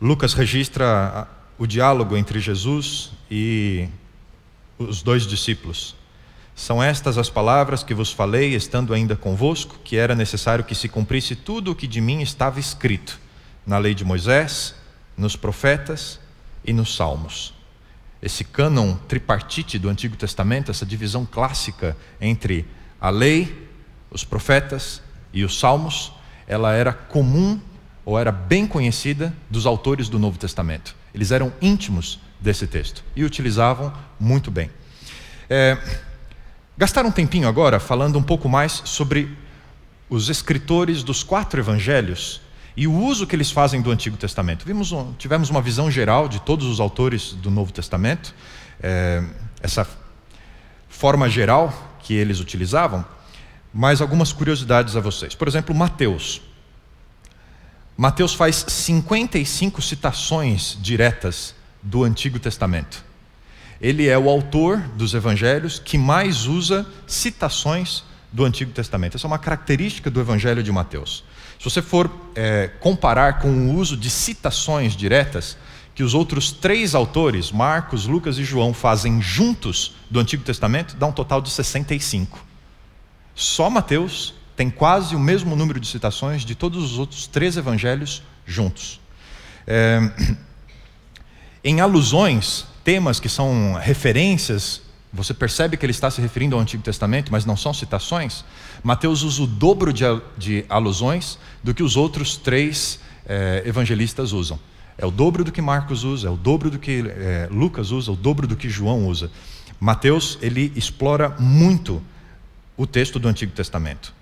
Lucas 0.00 0.34
registra 0.34 1.28
o 1.56 1.66
diálogo 1.66 2.16
entre 2.16 2.40
Jesus 2.40 3.12
e 3.30 3.86
os 4.76 5.02
dois 5.02 5.26
discípulos. 5.26 5.94
São 6.62 6.80
estas 6.80 7.18
as 7.18 7.28
palavras 7.28 7.82
que 7.82 7.92
vos 7.92 8.12
falei, 8.12 8.54
estando 8.54 8.94
ainda 8.94 9.16
convosco, 9.16 9.80
que 9.82 9.96
era 9.96 10.14
necessário 10.14 10.62
que 10.62 10.76
se 10.76 10.88
cumprisse 10.88 11.34
tudo 11.34 11.72
o 11.72 11.74
que 11.74 11.88
de 11.88 12.00
mim 12.00 12.22
estava 12.22 12.60
escrito 12.60 13.18
na 13.66 13.78
lei 13.78 13.96
de 13.96 14.04
Moisés, 14.04 14.72
nos 15.16 15.34
profetas 15.34 16.20
e 16.64 16.72
nos 16.72 16.94
salmos. 16.94 17.52
Esse 18.22 18.44
cânon 18.44 18.94
tripartite 19.08 19.76
do 19.76 19.88
Antigo 19.88 20.14
Testamento, 20.14 20.70
essa 20.70 20.86
divisão 20.86 21.26
clássica 21.26 21.96
entre 22.20 22.64
a 23.00 23.10
lei, 23.10 23.68
os 24.08 24.22
profetas 24.22 25.02
e 25.32 25.42
os 25.42 25.58
salmos, 25.58 26.12
ela 26.46 26.72
era 26.74 26.92
comum 26.92 27.60
ou 28.04 28.16
era 28.16 28.30
bem 28.30 28.68
conhecida 28.68 29.34
dos 29.50 29.66
autores 29.66 30.08
do 30.08 30.16
Novo 30.16 30.38
Testamento. 30.38 30.94
Eles 31.12 31.32
eram 31.32 31.52
íntimos 31.60 32.20
desse 32.40 32.68
texto 32.68 33.02
e 33.16 33.24
utilizavam 33.24 33.92
muito 34.20 34.48
bem. 34.48 34.70
É, 35.50 35.76
Gastar 36.76 37.04
um 37.04 37.10
tempinho 37.10 37.46
agora 37.46 37.78
falando 37.78 38.18
um 38.18 38.22
pouco 38.22 38.48
mais 38.48 38.80
sobre 38.86 39.36
os 40.08 40.30
escritores 40.30 41.02
dos 41.02 41.22
quatro 41.22 41.60
evangelhos 41.60 42.40
e 42.74 42.86
o 42.86 42.94
uso 42.94 43.26
que 43.26 43.36
eles 43.36 43.50
fazem 43.50 43.82
do 43.82 43.90
Antigo 43.90 44.16
Testamento. 44.16 44.64
Vimos, 44.64 44.90
tivemos 45.18 45.50
uma 45.50 45.60
visão 45.60 45.90
geral 45.90 46.28
de 46.28 46.40
todos 46.40 46.66
os 46.66 46.80
autores 46.80 47.32
do 47.34 47.50
Novo 47.50 47.72
Testamento, 47.72 48.34
é, 48.82 49.22
essa 49.60 49.86
forma 50.88 51.28
geral 51.28 51.72
que 52.00 52.14
eles 52.14 52.40
utilizavam, 52.40 53.04
mas 53.72 54.00
algumas 54.00 54.32
curiosidades 54.32 54.96
a 54.96 55.00
vocês. 55.00 55.34
Por 55.34 55.48
exemplo, 55.48 55.74
Mateus. 55.74 56.40
Mateus 57.98 58.32
faz 58.32 58.64
55 58.66 59.82
citações 59.82 60.78
diretas 60.80 61.54
do 61.82 62.02
Antigo 62.02 62.38
Testamento 62.38 63.11
ele 63.82 64.08
é 64.08 64.16
o 64.16 64.30
autor 64.30 64.78
dos 64.94 65.12
evangelhos 65.12 65.80
que 65.80 65.98
mais 65.98 66.46
usa 66.46 66.86
citações 67.04 68.04
do 68.30 68.44
Antigo 68.44 68.70
Testamento. 68.70 69.16
Essa 69.16 69.26
é 69.26 69.28
uma 69.28 69.40
característica 69.40 70.08
do 70.08 70.20
Evangelho 70.20 70.62
de 70.62 70.70
Mateus. 70.70 71.24
Se 71.58 71.64
você 71.64 71.82
for 71.82 72.10
é, 72.36 72.68
comparar 72.78 73.40
com 73.40 73.48
o 73.50 73.74
uso 73.74 73.96
de 73.96 74.08
citações 74.08 74.96
diretas 74.96 75.58
que 75.96 76.04
os 76.04 76.14
outros 76.14 76.52
três 76.52 76.94
autores, 76.94 77.50
Marcos, 77.50 78.06
Lucas 78.06 78.38
e 78.38 78.44
João, 78.44 78.72
fazem 78.72 79.20
juntos 79.20 79.96
do 80.08 80.20
Antigo 80.20 80.44
Testamento, 80.44 80.96
dá 80.96 81.06
um 81.06 81.12
total 81.12 81.42
de 81.42 81.50
65. 81.50 82.38
Só 83.34 83.68
Mateus 83.68 84.32
tem 84.56 84.70
quase 84.70 85.16
o 85.16 85.18
mesmo 85.18 85.56
número 85.56 85.80
de 85.80 85.88
citações 85.88 86.44
de 86.44 86.54
todos 86.54 86.84
os 86.84 86.98
outros 86.98 87.26
três 87.26 87.56
evangelhos 87.56 88.22
juntos. 88.46 89.00
É, 89.66 90.00
em 91.64 91.80
alusões, 91.80 92.66
temas 92.84 93.20
que 93.20 93.28
são 93.28 93.74
referências, 93.74 94.82
você 95.12 95.34
percebe 95.34 95.76
que 95.76 95.84
ele 95.84 95.90
está 95.90 96.10
se 96.10 96.20
referindo 96.20 96.56
ao 96.56 96.62
Antigo 96.62 96.82
Testamento, 96.82 97.30
mas 97.30 97.44
não 97.44 97.56
são 97.56 97.74
citações. 97.74 98.44
Mateus 98.82 99.22
usa 99.22 99.42
o 99.42 99.46
dobro 99.46 99.92
de, 99.92 100.04
de 100.38 100.64
alusões 100.68 101.38
do 101.62 101.74
que 101.74 101.82
os 101.82 101.96
outros 101.96 102.36
três 102.36 102.98
é, 103.26 103.62
evangelistas 103.66 104.32
usam. 104.32 104.58
É 104.96 105.06
o 105.06 105.10
dobro 105.10 105.44
do 105.44 105.52
que 105.52 105.60
Marcos 105.60 106.04
usa, 106.04 106.28
é 106.28 106.30
o 106.30 106.36
dobro 106.36 106.70
do 106.70 106.78
que 106.78 107.04
é, 107.06 107.48
Lucas 107.50 107.90
usa, 107.90 108.10
é 108.10 108.14
o 108.14 108.16
dobro 108.16 108.46
do 108.46 108.56
que 108.56 108.68
João 108.68 109.06
usa. 109.06 109.30
Mateus 109.78 110.38
ele 110.40 110.72
explora 110.76 111.30
muito 111.38 112.02
o 112.76 112.86
texto 112.86 113.18
do 113.18 113.28
Antigo 113.28 113.52
Testamento. 113.52 114.14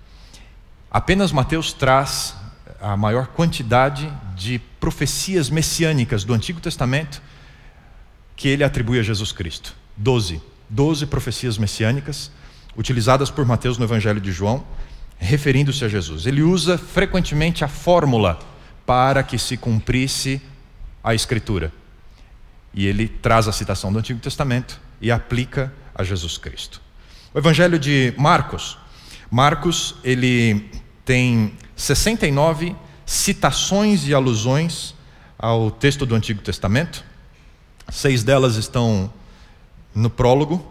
Apenas 0.89 1.31
Mateus 1.31 1.71
traz 1.71 2.35
a 2.81 2.97
maior 2.97 3.27
quantidade 3.27 4.11
de 4.35 4.59
profecias 4.79 5.49
messiânicas 5.49 6.23
do 6.23 6.33
Antigo 6.33 6.59
Testamento 6.59 7.21
que 8.41 8.47
ele 8.47 8.63
atribui 8.63 8.99
a 8.99 9.03
Jesus 9.03 9.31
Cristo. 9.31 9.75
Doze. 9.95 10.41
Doze 10.67 11.05
profecias 11.05 11.59
messiânicas 11.59 12.31
utilizadas 12.75 13.29
por 13.29 13.45
Mateus 13.45 13.77
no 13.77 13.85
Evangelho 13.85 14.19
de 14.19 14.31
João, 14.31 14.65
referindo-se 15.19 15.85
a 15.85 15.87
Jesus. 15.87 16.25
Ele 16.25 16.41
usa 16.41 16.75
frequentemente 16.75 17.63
a 17.63 17.67
fórmula 17.67 18.39
para 18.83 19.21
que 19.21 19.37
se 19.37 19.57
cumprisse 19.57 20.41
a 21.03 21.13
Escritura. 21.13 21.71
E 22.73 22.87
ele 22.87 23.07
traz 23.07 23.47
a 23.47 23.51
citação 23.51 23.93
do 23.93 23.99
Antigo 23.99 24.19
Testamento 24.19 24.81
e 24.99 25.11
aplica 25.11 25.71
a 25.93 26.03
Jesus 26.03 26.39
Cristo. 26.39 26.81
O 27.35 27.37
Evangelho 27.37 27.77
de 27.77 28.11
Marcos. 28.17 28.75
Marcos, 29.29 29.93
ele 30.03 30.67
tem 31.05 31.53
69 31.75 32.75
citações 33.05 34.07
e 34.07 34.15
alusões 34.15 34.95
ao 35.37 35.69
texto 35.69 36.07
do 36.07 36.15
Antigo 36.15 36.41
Testamento. 36.41 37.10
Seis 37.91 38.23
delas 38.23 38.55
estão 38.55 39.11
no 39.93 40.09
prólogo, 40.09 40.65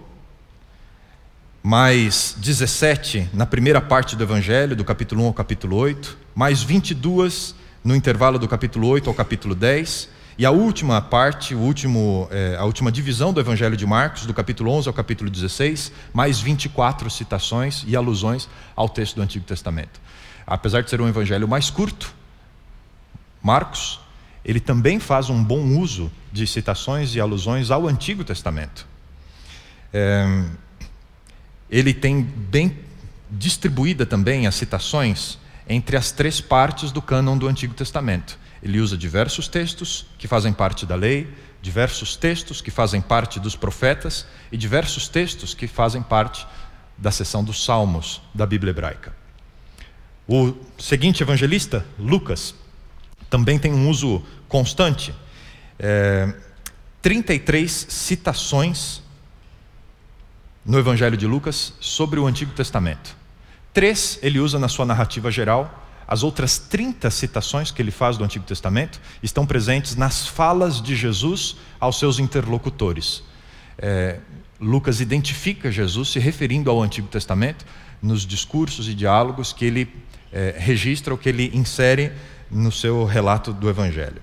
mais 1.62 2.34
17 2.38 3.28
na 3.34 3.44
primeira 3.44 3.78
parte 3.78 4.16
do 4.16 4.22
Evangelho, 4.22 4.74
do 4.74 4.82
capítulo 4.82 5.24
1 5.24 5.26
ao 5.26 5.34
capítulo 5.34 5.76
8, 5.76 6.16
mais 6.34 6.62
22 6.62 7.54
no 7.84 7.94
intervalo 7.94 8.38
do 8.38 8.48
capítulo 8.48 8.88
8 8.88 9.10
ao 9.10 9.14
capítulo 9.14 9.54
10, 9.54 10.08
E 10.38 10.46
a 10.46 10.50
última 10.50 11.02
parte, 11.02 11.54
o 11.54 11.58
último, 11.58 12.26
é, 12.30 12.56
a 12.58 12.64
última 12.64 12.90
divisão 12.90 13.34
do 13.34 13.40
Evangelho 13.40 13.76
de 13.76 13.84
Marcos, 13.84 14.24
do 14.24 14.32
capítulo 14.32 14.72
11 14.72 14.88
ao 14.88 14.94
capítulo 14.94 15.28
16, 15.28 15.92
mais 16.14 16.40
24 16.40 17.10
citações 17.10 17.84
e 17.86 17.94
alusões 17.94 18.48
ao 18.74 18.88
texto 18.88 19.16
do 19.16 19.22
Antigo 19.22 19.44
Testamento. 19.44 20.00
Apesar 20.46 20.82
de 20.82 20.88
ser 20.88 21.02
um 21.02 21.06
evangelho 21.06 21.46
mais 21.46 21.68
curto, 21.68 22.14
Marcos, 23.42 24.00
ele 24.44 24.60
também 24.60 24.98
faz 24.98 25.28
um 25.28 25.42
bom 25.42 25.78
uso 25.78 26.10
de 26.32 26.46
citações 26.46 27.14
e 27.14 27.20
alusões 27.20 27.70
ao 27.70 27.86
Antigo 27.86 28.24
Testamento. 28.24 28.86
É, 29.92 30.44
ele 31.70 31.92
tem 31.92 32.22
bem 32.22 32.78
distribuída 33.30 34.04
também 34.04 34.46
as 34.46 34.54
citações 34.54 35.38
entre 35.68 35.96
as 35.96 36.10
três 36.10 36.40
partes 36.40 36.90
do 36.90 37.00
cânon 37.00 37.38
do 37.38 37.46
Antigo 37.46 37.74
Testamento. 37.74 38.38
Ele 38.62 38.80
usa 38.80 38.96
diversos 38.96 39.46
textos 39.46 40.06
que 40.18 40.26
fazem 40.26 40.52
parte 40.52 40.84
da 40.84 40.94
lei, 40.94 41.32
diversos 41.62 42.16
textos 42.16 42.60
que 42.60 42.70
fazem 42.70 43.00
parte 43.00 43.38
dos 43.38 43.54
profetas 43.54 44.26
e 44.50 44.56
diversos 44.56 45.08
textos 45.08 45.54
que 45.54 45.66
fazem 45.66 46.02
parte 46.02 46.46
da 46.96 47.10
seção 47.10 47.44
dos 47.44 47.64
Salmos 47.64 48.20
da 48.34 48.46
Bíblia 48.46 48.70
hebraica. 48.70 49.14
O 50.26 50.54
seguinte 50.78 51.22
evangelista, 51.22 51.84
Lucas, 51.98 52.54
também 53.30 53.58
tem 53.58 53.72
um 53.72 53.88
uso 53.88 54.22
constante. 54.48 55.14
É, 55.78 56.34
33 57.00 57.86
citações 57.88 59.00
no 60.66 60.78
Evangelho 60.78 61.16
de 61.16 61.26
Lucas 61.26 61.72
sobre 61.80 62.20
o 62.20 62.26
Antigo 62.26 62.52
Testamento. 62.52 63.16
Três 63.72 64.18
ele 64.20 64.38
usa 64.38 64.58
na 64.58 64.68
sua 64.68 64.84
narrativa 64.84 65.30
geral 65.30 65.80
as 66.10 66.24
outras 66.24 66.58
30 66.58 67.08
citações 67.08 67.70
que 67.70 67.80
ele 67.80 67.92
faz 67.92 68.18
do 68.18 68.24
Antigo 68.24 68.44
Testamento 68.44 69.00
estão 69.22 69.46
presentes 69.46 69.94
nas 69.94 70.26
falas 70.26 70.82
de 70.82 70.96
Jesus 70.96 71.56
aos 71.78 72.00
seus 72.00 72.18
interlocutores. 72.18 73.22
É, 73.78 74.18
Lucas 74.60 75.00
identifica 75.00 75.70
Jesus 75.70 76.08
se 76.08 76.18
referindo 76.18 76.68
ao 76.68 76.82
Antigo 76.82 77.06
Testamento 77.06 77.64
nos 78.02 78.26
discursos 78.26 78.88
e 78.88 78.94
diálogos 78.94 79.52
que 79.52 79.64
ele 79.64 79.88
é, 80.32 80.56
registra 80.58 81.14
ou 81.14 81.18
que 81.18 81.28
ele 81.28 81.48
insere 81.54 82.12
no 82.50 82.72
seu 82.72 83.04
relato 83.04 83.52
do 83.52 83.68
Evangelho. 83.68 84.22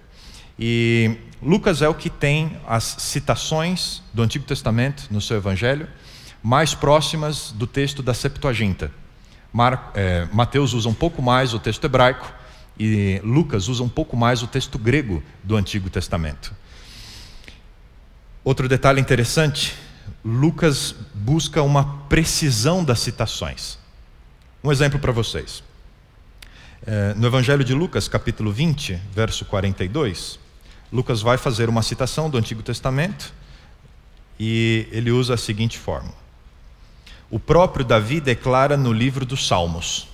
E 0.60 1.18
Lucas 1.42 1.82
é 1.82 1.88
o 1.88 1.94
que 1.94 2.10
tem 2.10 2.58
as 2.68 2.84
citações 2.84 4.02
do 4.14 4.22
Antigo 4.24 4.46
Testamento 4.46 5.08
no 5.12 5.22
seu 5.22 5.38
Evangelho 5.38 5.88
mais 6.42 6.74
próximas 6.74 7.52
do 7.52 7.68
texto 7.68 8.02
da 8.02 8.14
Septuaginta, 8.14 8.92
Mar, 9.52 9.92
é, 9.96 10.28
Mateus 10.32 10.74
usa 10.74 10.88
um 10.88 10.94
pouco 10.94 11.22
mais 11.22 11.54
o 11.54 11.60
texto 11.60 11.84
hebraico 11.84 12.32
e 12.80 13.20
Lucas 13.24 13.68
usa 13.68 13.84
um 13.84 13.90
pouco 13.90 14.16
mais 14.16 14.44
o 14.44 14.48
texto 14.48 14.78
grego 14.78 15.24
do 15.44 15.56
Antigo 15.56 15.90
Testamento. 15.90 16.54
Outro 18.44 18.70
detalhe 18.70 19.02
interessante: 19.02 19.76
Lucas 20.24 20.94
busca 21.14 21.62
uma 21.64 21.98
precisão 22.08 22.84
das 22.84 23.00
citações. 23.00 23.80
Um 24.64 24.72
exemplo 24.72 25.00
para 25.00 25.12
vocês. 25.12 25.64
É, 26.90 27.14
no 27.16 27.28
Evangelho 27.28 27.66
de 27.66 27.74
Lucas, 27.74 28.08
capítulo 28.08 28.50
20, 28.50 28.98
verso 29.12 29.44
42, 29.44 30.40
Lucas 30.90 31.22
vai 31.22 31.38
fazer 31.38 31.68
uma 31.68 31.82
citação 31.82 32.30
do 32.30 32.38
Antigo 32.38 32.64
Testamento 32.64 33.34
e 34.40 34.88
ele 34.90 35.12
usa 35.12 35.34
a 35.34 35.38
seguinte 35.38 35.78
forma: 35.78 36.14
o 37.30 37.38
próprio 37.38 37.84
Davi 37.84 38.22
declara 38.22 38.78
no 38.78 38.94
livro 38.94 39.26
dos 39.26 39.46
Salmos. 39.46 40.08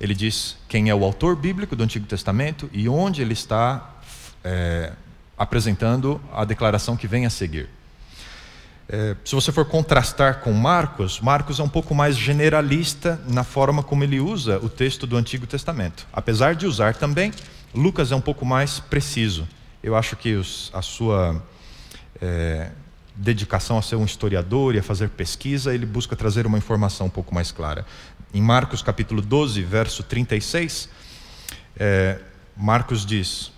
Ele 0.00 0.14
diz 0.14 0.56
quem 0.70 0.88
é 0.88 0.94
o 0.94 1.04
autor 1.04 1.36
bíblico 1.36 1.76
do 1.76 1.84
Antigo 1.84 2.06
Testamento 2.06 2.70
e 2.72 2.88
onde 2.88 3.20
ele 3.20 3.34
está 3.34 3.94
é, 4.42 4.94
apresentando 5.36 6.18
a 6.32 6.46
declaração 6.46 6.96
que 6.96 7.06
vem 7.06 7.26
a 7.26 7.30
seguir. 7.30 7.68
É, 8.88 9.16
se 9.24 9.34
você 9.34 9.50
for 9.50 9.64
contrastar 9.64 10.40
com 10.40 10.52
Marcos, 10.52 11.20
Marcos 11.20 11.58
é 11.58 11.62
um 11.62 11.68
pouco 11.68 11.92
mais 11.94 12.16
generalista 12.16 13.20
na 13.28 13.42
forma 13.42 13.82
como 13.82 14.04
ele 14.04 14.20
usa 14.20 14.58
o 14.58 14.68
texto 14.68 15.06
do 15.06 15.16
Antigo 15.16 15.46
Testamento. 15.46 16.06
Apesar 16.12 16.54
de 16.54 16.66
usar 16.66 16.94
também, 16.94 17.32
Lucas 17.74 18.12
é 18.12 18.16
um 18.16 18.20
pouco 18.20 18.46
mais 18.46 18.78
preciso. 18.78 19.46
Eu 19.82 19.96
acho 19.96 20.14
que 20.16 20.34
os, 20.34 20.70
a 20.72 20.82
sua 20.82 21.42
é, 22.20 22.70
dedicação 23.16 23.76
a 23.76 23.82
ser 23.82 23.96
um 23.96 24.04
historiador 24.04 24.76
e 24.76 24.78
a 24.78 24.82
fazer 24.82 25.08
pesquisa, 25.08 25.74
ele 25.74 25.86
busca 25.86 26.14
trazer 26.14 26.46
uma 26.46 26.58
informação 26.58 27.08
um 27.08 27.10
pouco 27.10 27.34
mais 27.34 27.50
clara. 27.50 27.84
Em 28.32 28.40
Marcos 28.40 28.82
capítulo 28.82 29.20
12, 29.20 29.62
verso 29.62 30.04
36, 30.04 30.88
é, 31.76 32.20
Marcos 32.56 33.04
diz: 33.04 33.50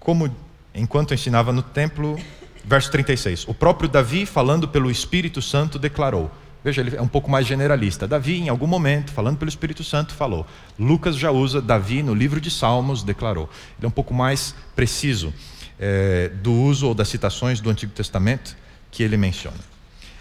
Como 0.00 0.34
enquanto 0.74 1.14
ensinava 1.14 1.52
no 1.52 1.62
templo, 1.62 2.18
verso 2.64 2.90
36, 2.90 3.46
o 3.48 3.54
próprio 3.54 3.88
Davi, 3.88 4.26
falando 4.26 4.68
pelo 4.68 4.90
Espírito 4.90 5.40
Santo, 5.40 5.78
declarou. 5.78 6.30
Veja, 6.62 6.82
ele 6.82 6.94
é 6.94 7.00
um 7.00 7.08
pouco 7.08 7.30
mais 7.30 7.46
generalista. 7.46 8.06
Davi, 8.06 8.38
em 8.38 8.48
algum 8.48 8.66
momento, 8.66 9.12
falando 9.12 9.38
pelo 9.38 9.48
Espírito 9.48 9.82
Santo, 9.82 10.12
falou. 10.12 10.46
Lucas 10.78 11.16
já 11.16 11.30
usa 11.30 11.62
Davi 11.62 12.02
no 12.02 12.14
livro 12.14 12.40
de 12.40 12.50
Salmos, 12.50 13.02
declarou. 13.02 13.48
Ele 13.78 13.86
é 13.86 13.88
um 13.88 13.92
pouco 13.92 14.12
mais 14.12 14.54
preciso 14.76 15.32
é, 15.78 16.28
do 16.28 16.52
uso 16.52 16.88
ou 16.88 16.94
das 16.94 17.08
citações 17.08 17.60
do 17.60 17.70
Antigo 17.70 17.92
Testamento 17.92 18.54
que 18.90 19.02
ele 19.02 19.16
menciona. 19.16 19.56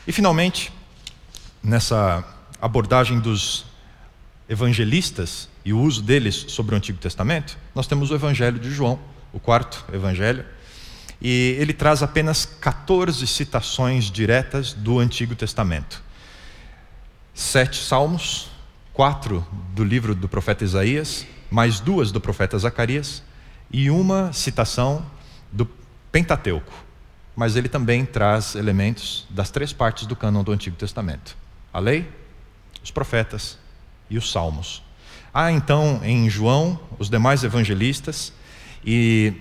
E, 0.07 0.13
finalmente, 0.13 0.71
nessa 1.61 2.23
abordagem 2.61 3.19
dos 3.19 3.65
evangelistas 4.47 5.49
e 5.65 5.73
o 5.73 5.79
uso 5.79 6.01
deles 6.01 6.45
sobre 6.47 6.73
o 6.73 6.77
Antigo 6.77 6.97
Testamento, 6.99 7.57
nós 7.75 7.85
temos 7.85 8.11
o 8.11 8.15
Evangelho 8.15 8.57
de 8.57 8.71
João, 8.71 8.97
o 9.33 9.39
quarto 9.39 9.85
evangelho, 9.93 10.45
e 11.21 11.55
ele 11.59 11.73
traz 11.73 12.01
apenas 12.01 12.45
14 12.45 13.25
citações 13.27 14.05
diretas 14.05 14.73
do 14.73 14.99
Antigo 14.99 15.35
Testamento. 15.35 16.01
Sete 17.33 17.81
salmos, 17.83 18.49
quatro 18.93 19.45
do 19.73 19.83
livro 19.83 20.15
do 20.15 20.29
profeta 20.29 20.63
Isaías, 20.63 21.25
mais 21.49 21.79
duas 21.79 22.11
do 22.11 22.21
profeta 22.21 22.57
Zacarias 22.57 23.23
e 23.71 23.89
uma 23.89 24.31
citação 24.33 25.05
do 25.51 25.67
Pentateuco, 26.11 26.73
mas 27.35 27.55
ele 27.55 27.69
também 27.69 28.05
traz 28.05 28.55
elementos 28.55 29.25
das 29.29 29.49
três 29.49 29.71
partes 29.71 30.05
do 30.05 30.15
cânon 30.15 30.43
do 30.43 30.51
Antigo 30.51 30.75
Testamento: 30.75 31.37
a 31.71 31.79
lei, 31.79 32.09
os 32.83 32.91
profetas 32.91 33.57
e 34.09 34.17
os 34.17 34.31
salmos. 34.31 34.83
Há 35.33 35.51
então 35.51 36.01
em 36.03 36.29
João 36.29 36.79
os 36.97 37.09
demais 37.09 37.43
evangelistas 37.43 38.33
e 38.83 39.33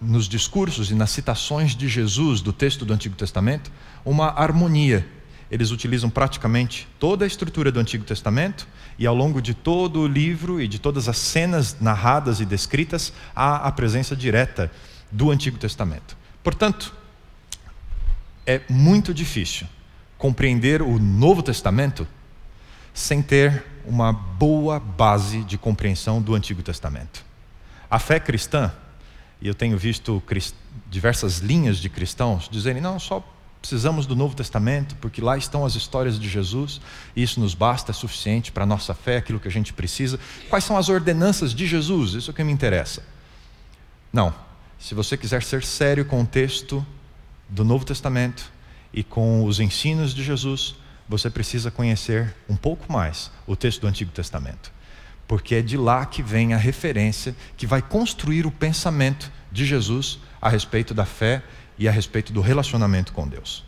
nos 0.00 0.28
discursos 0.28 0.90
e 0.90 0.94
nas 0.94 1.10
citações 1.10 1.74
de 1.74 1.88
Jesus 1.88 2.40
do 2.40 2.52
texto 2.52 2.84
do 2.84 2.92
Antigo 2.92 3.14
Testamento 3.14 3.70
uma 4.04 4.28
harmonia. 4.28 5.06
Eles 5.50 5.70
utilizam 5.70 6.10
praticamente 6.10 6.86
toda 6.98 7.24
a 7.24 7.26
estrutura 7.26 7.72
do 7.72 7.80
Antigo 7.80 8.04
Testamento 8.04 8.68
e 8.98 9.06
ao 9.06 9.14
longo 9.14 9.40
de 9.40 9.54
todo 9.54 10.00
o 10.00 10.06
livro 10.06 10.60
e 10.60 10.68
de 10.68 10.78
todas 10.78 11.08
as 11.08 11.16
cenas 11.16 11.80
narradas 11.80 12.40
e 12.40 12.44
descritas 12.44 13.12
há 13.34 13.56
a 13.56 13.72
presença 13.72 14.14
direta 14.14 14.70
do 15.10 15.30
Antigo 15.30 15.56
Testamento. 15.56 16.16
Portanto, 16.42 16.94
é 18.46 18.60
muito 18.68 19.14
difícil 19.14 19.66
compreender 20.18 20.82
o 20.82 20.98
Novo 20.98 21.42
Testamento 21.42 22.06
sem 22.92 23.22
ter 23.22 23.64
uma 23.86 24.12
boa 24.12 24.78
base 24.78 25.44
de 25.44 25.56
compreensão 25.56 26.20
do 26.20 26.34
Antigo 26.34 26.62
Testamento. 26.62 27.24
A 27.90 27.98
fé 27.98 28.20
cristã, 28.20 28.72
e 29.40 29.48
eu 29.48 29.54
tenho 29.54 29.78
visto 29.78 30.22
diversas 30.90 31.38
linhas 31.38 31.78
de 31.78 31.88
cristãos 31.88 32.48
dizerem: 32.50 32.82
não, 32.82 32.98
só 32.98 33.22
precisamos 33.60 34.06
do 34.06 34.14
Novo 34.14 34.34
Testamento, 34.34 34.96
porque 34.96 35.20
lá 35.20 35.36
estão 35.36 35.64
as 35.64 35.74
histórias 35.74 36.18
de 36.18 36.28
Jesus, 36.28 36.80
e 37.14 37.22
isso 37.22 37.40
nos 37.40 37.54
basta, 37.54 37.90
é 37.90 37.94
suficiente 37.94 38.52
para 38.52 38.64
a 38.64 38.66
nossa 38.66 38.94
fé, 38.94 39.16
aquilo 39.16 39.40
que 39.40 39.48
a 39.48 39.50
gente 39.50 39.72
precisa. 39.72 40.18
Quais 40.48 40.64
são 40.64 40.76
as 40.76 40.88
ordenanças 40.88 41.52
de 41.52 41.66
Jesus? 41.66 42.14
Isso 42.14 42.30
é 42.30 42.32
o 42.32 42.34
que 42.34 42.44
me 42.44 42.52
interessa. 42.52 43.02
Não. 44.12 44.32
Se 44.78 44.94
você 44.94 45.16
quiser 45.16 45.42
ser 45.42 45.64
sério 45.64 46.04
com 46.04 46.22
o 46.22 46.26
texto 46.26 46.86
do 47.48 47.64
Novo 47.64 47.84
Testamento 47.84 48.48
e 48.92 49.02
com 49.02 49.44
os 49.44 49.58
ensinos 49.58 50.14
de 50.14 50.22
Jesus, 50.22 50.76
você 51.08 51.28
precisa 51.28 51.68
conhecer 51.68 52.32
um 52.48 52.54
pouco 52.54 52.90
mais 52.92 53.30
o 53.44 53.56
texto 53.56 53.80
do 53.80 53.88
Antigo 53.88 54.12
Testamento. 54.12 54.70
Porque 55.28 55.54
é 55.54 55.62
de 55.62 55.76
lá 55.76 56.04
que 56.04 56.22
vem 56.22 56.54
a 56.54 56.56
referência 56.56 57.36
que 57.56 57.66
vai 57.66 57.80
construir 57.80 58.46
o 58.46 58.50
pensamento 58.50 59.30
de 59.52 59.64
Jesus 59.64 60.18
a 60.42 60.48
respeito 60.48 60.92
da 60.92 61.04
fé 61.04 61.42
e 61.78 61.86
a 61.86 61.92
respeito 61.92 62.32
do 62.32 62.40
relacionamento 62.40 63.12
com 63.12 63.28
Deus. 63.28 63.64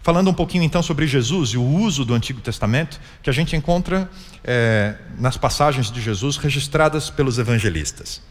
Falando 0.00 0.30
um 0.30 0.34
pouquinho 0.34 0.62
então 0.62 0.82
sobre 0.82 1.06
Jesus 1.06 1.50
e 1.50 1.56
o 1.56 1.64
uso 1.64 2.04
do 2.04 2.14
Antigo 2.14 2.40
Testamento, 2.40 3.00
que 3.22 3.28
a 3.28 3.32
gente 3.32 3.56
encontra 3.56 4.08
é, 4.44 4.94
nas 5.18 5.36
passagens 5.36 5.90
de 5.90 6.00
Jesus 6.00 6.36
registradas 6.36 7.10
pelos 7.10 7.38
evangelistas. 7.38 8.22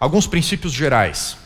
Alguns 0.00 0.26
princípios 0.26 0.72
gerais 0.72 1.36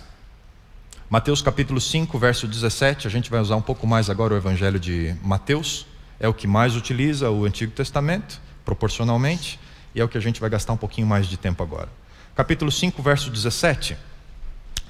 Mateus 1.10 1.40
capítulo 1.40 1.80
5, 1.80 2.18
verso 2.18 2.46
17, 2.46 3.06
a 3.06 3.10
gente 3.10 3.30
vai 3.30 3.40
usar 3.40 3.56
um 3.56 3.62
pouco 3.62 3.86
mais 3.86 4.10
agora 4.10 4.34
o 4.34 4.36
evangelho 4.36 4.78
de 4.78 5.16
Mateus, 5.22 5.86
é 6.20 6.28
o 6.28 6.34
que 6.34 6.46
mais 6.46 6.76
utiliza 6.76 7.30
o 7.30 7.46
Antigo 7.46 7.72
Testamento, 7.72 8.38
proporcionalmente, 8.62 9.58
e 9.98 10.00
é 10.00 10.04
o 10.04 10.08
que 10.08 10.16
a 10.16 10.20
gente 10.20 10.40
vai 10.40 10.48
gastar 10.48 10.72
um 10.72 10.76
pouquinho 10.76 11.08
mais 11.08 11.26
de 11.26 11.36
tempo 11.36 11.60
agora. 11.60 11.88
Capítulo 12.36 12.70
5, 12.70 13.02
verso 13.02 13.30
17. 13.30 13.96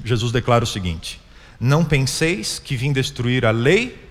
Jesus 0.05 0.31
declara 0.31 0.65
o 0.65 0.67
seguinte: 0.67 1.19
Não 1.59 1.83
penseis 1.83 2.59
que 2.59 2.77
vim 2.77 2.93
destruir 2.93 3.47
a 3.47 3.51
lei 3.51 4.07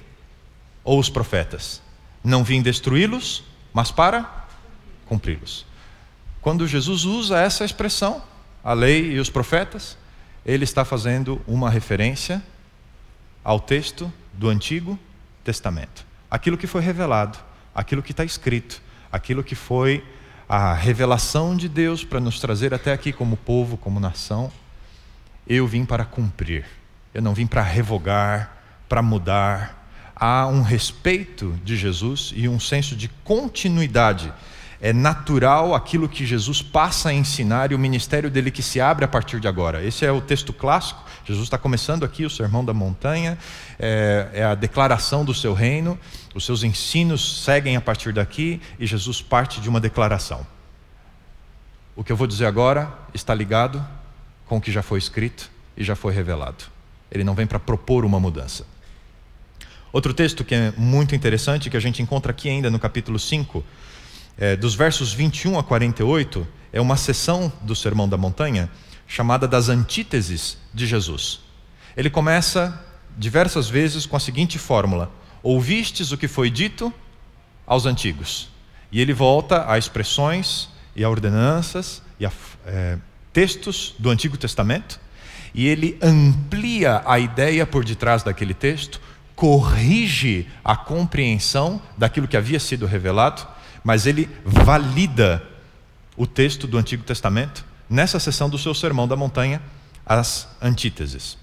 ou 0.84 1.00
os 1.00 1.08
profetas. 1.08 1.84
Não 2.24 2.44
vim 2.44 2.64
destruí-los, 2.64 3.44
mas 3.72 3.92
para 3.92 4.48
cumpri-los. 5.06 5.68
Quando 6.42 6.68
Jesus 6.68 7.06
usa 7.06 7.40
essa 7.40 7.64
expressão, 7.64 8.24
a 8.64 8.74
lei 8.74 9.12
e 9.12 9.20
os 9.20 9.30
profetas, 9.30 9.96
ele 10.44 10.64
está 10.64 10.84
fazendo 10.84 11.40
uma 11.46 11.70
referência 11.70 12.42
ao 13.44 13.60
texto 13.60 14.12
do 14.34 14.50
Antigo 14.50 14.98
Testamento. 15.44 16.04
Aquilo 16.30 16.58
que 16.58 16.66
foi 16.66 16.82
revelado, 16.82 17.38
aquilo 17.76 18.02
que 18.02 18.12
está 18.12 18.26
escrito, 18.26 18.82
aquilo 19.12 19.44
que 19.44 19.54
foi 19.54 20.04
a 20.48 20.74
revelação 20.74 21.58
de 21.58 21.68
Deus 21.68 22.04
para 22.04 22.20
nos 22.20 22.40
trazer 22.40 22.74
até 22.74 22.94
aqui 22.94 23.12
como 23.12 23.36
povo, 23.36 23.78
como 23.78 24.00
nação. 24.00 24.52
Eu 25.46 25.68
vim 25.68 25.84
para 25.84 26.06
cumprir, 26.06 26.66
eu 27.14 27.22
não 27.22 27.34
vim 27.34 27.46
para 27.46 27.62
revogar, 27.62 28.58
para 28.88 29.02
mudar. 29.02 29.90
Há 30.16 30.48
um 30.48 30.62
respeito 30.62 31.54
de 31.64 31.76
Jesus 31.76 32.34
e 32.36 32.48
um 32.48 32.60
senso 32.60 32.96
de 32.96 33.08
continuidade 33.24 34.34
é 34.80 34.94
natural 34.94 35.74
aquilo 35.74 36.08
que 36.08 36.26
Jesus 36.26 36.62
passa 36.62 37.10
a 37.10 37.14
ensinar 37.14 37.72
e 37.72 37.76
o 37.76 37.80
ministério 37.80 38.30
dele 38.30 38.52
que 38.52 38.62
se 38.62 38.80
abre 38.80 39.04
a 39.04 39.08
partir 39.08 39.40
de 39.40 39.48
agora. 39.48 39.84
Esse 39.84 40.06
é 40.06 40.12
o 40.12 40.22
texto 40.22 40.54
clássico. 40.54 41.04
Jesus 41.26 41.46
está 41.46 41.58
começando 41.58 42.06
aqui 42.06 42.26
o 42.26 42.30
Sermão 42.30 42.64
da 42.64 42.74
Montanha, 42.74 43.38
é, 43.80 44.30
é, 44.34 44.44
a 44.44 44.56
declaração 44.56 45.26
do 45.26 45.34
seu 45.34 45.54
reino, 45.54 46.00
os 46.34 46.46
seus 46.46 46.64
ensinos 46.64 47.44
seguem 47.44 47.76
a 47.76 47.82
partir 47.82 48.14
daqui 48.14 48.62
e 48.80 48.86
Jesus 48.86 49.22
parte 49.22 49.60
de 49.60 49.68
uma 49.68 49.80
declaração. 49.80 50.46
O 51.96 52.04
que 52.04 52.12
eu 52.12 52.16
vou 52.16 52.28
dizer 52.28 52.46
agora 52.46 52.94
está 53.14 53.34
ligado 53.34 53.84
com 54.46 54.58
o 54.58 54.62
que 54.62 54.72
já 54.72 54.84
foi 54.84 55.00
escrito 55.00 55.50
e 55.76 55.84
já 55.84 55.96
foi 55.96 56.14
revelado. 56.14 56.66
Ele 57.12 57.24
não 57.24 57.34
vem 57.34 57.48
para 57.48 57.60
propor 57.60 58.06
uma 58.06 58.20
mudança. 58.20 58.66
Outro 59.92 60.14
texto 60.14 60.44
que 60.44 60.54
é 60.54 60.74
muito 60.78 61.16
interessante, 61.16 61.70
que 61.70 61.78
a 61.78 61.80
gente 61.80 62.02
encontra 62.02 62.32
aqui 62.32 62.50
ainda 62.50 62.70
no 62.70 62.78
capítulo 62.78 63.18
5, 63.18 63.64
é, 64.38 64.56
dos 64.56 64.76
versos 64.76 65.12
21 65.14 65.58
a 65.58 65.64
48, 65.64 66.48
é 66.72 66.80
uma 66.80 66.96
sessão 66.96 67.52
do 67.62 67.76
Sermão 67.76 68.08
da 68.08 68.18
Montanha 68.18 68.70
chamada 69.08 69.48
das 69.48 69.70
antíteses 69.70 70.58
de 70.74 70.86
Jesus. 70.86 71.40
Ele 71.96 72.10
começa 72.10 72.84
diversas 73.18 73.68
vezes 73.68 74.06
com 74.06 74.16
a 74.16 74.20
seguinte 74.20 74.60
fórmula: 74.60 75.12
Ouvistes 75.42 76.12
o 76.12 76.18
que 76.18 76.28
foi 76.28 76.50
dito 76.52 76.94
aos 77.66 77.86
antigos. 77.86 78.50
E 78.92 79.02
ele 79.02 79.14
volta 79.14 79.70
a 79.70 79.78
expressões 79.78 80.70
e 80.96 81.04
a 81.04 81.10
ordenanças 81.10 82.02
e 82.20 82.26
a 82.26 82.32
é, 82.66 82.98
textos 83.34 83.96
do 83.98 84.10
Antigo 84.10 84.38
Testamento, 84.38 85.00
e 85.54 85.68
ele 85.68 85.98
amplia 86.02 87.02
a 87.06 87.20
ideia 87.20 87.66
por 87.66 87.84
detrás 87.84 88.24
daquele 88.24 88.54
texto, 88.54 89.02
corrige 89.36 90.48
a 90.64 90.76
compreensão 90.76 91.82
daquilo 91.98 92.28
que 92.28 92.38
havia 92.38 92.60
sido 92.60 92.86
revelado 92.86 93.48
mas 93.84 94.06
ele 94.06 94.30
valida 94.44 95.44
o 96.16 96.26
texto 96.26 96.68
do 96.68 96.78
Antigo 96.78 97.04
Testamento 97.04 97.66
nessa 97.90 98.20
sessão 98.20 98.50
do 98.50 98.58
seu 98.58 98.74
Sermão 98.74 99.08
da 99.08 99.16
Montanha, 99.16 99.62
as 100.06 100.48
antíteses. 100.62 101.38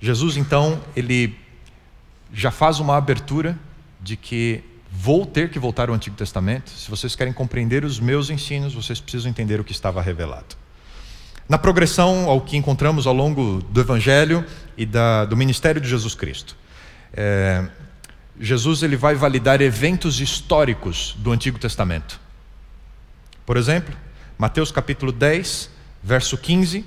Jesus, 0.00 0.36
então, 0.36 0.80
ele 0.94 1.36
já 2.32 2.50
faz 2.50 2.78
uma 2.78 2.96
abertura 2.96 3.58
de 4.00 4.16
que 4.16 4.62
vou 4.90 5.26
ter 5.26 5.50
que 5.50 5.58
voltar 5.58 5.88
ao 5.88 5.94
Antigo 5.94 6.16
Testamento. 6.16 6.70
Se 6.70 6.90
vocês 6.90 7.16
querem 7.16 7.32
compreender 7.32 7.84
os 7.84 7.98
meus 7.98 8.30
ensinos, 8.30 8.74
vocês 8.74 9.00
precisam 9.00 9.30
entender 9.30 9.60
o 9.60 9.64
que 9.64 9.72
estava 9.72 10.00
revelado. 10.00 10.56
Na 11.48 11.58
progressão 11.58 12.28
ao 12.28 12.40
que 12.40 12.56
encontramos 12.56 13.06
ao 13.06 13.14
longo 13.14 13.62
do 13.70 13.80
Evangelho 13.80 14.44
e 14.76 14.84
da, 14.84 15.24
do 15.24 15.36
ministério 15.36 15.80
de 15.80 15.88
Jesus 15.88 16.14
Cristo. 16.14 16.56
É, 17.12 17.68
Jesus 18.38 18.82
ele 18.82 18.96
vai 18.96 19.14
validar 19.14 19.60
eventos 19.60 20.20
históricos 20.20 21.14
do 21.18 21.32
Antigo 21.32 21.58
Testamento. 21.58 22.20
Por 23.44 23.56
exemplo, 23.56 23.96
Mateus 24.36 24.70
capítulo 24.70 25.12
10, 25.12 25.70
verso 26.02 26.36
15, 26.36 26.84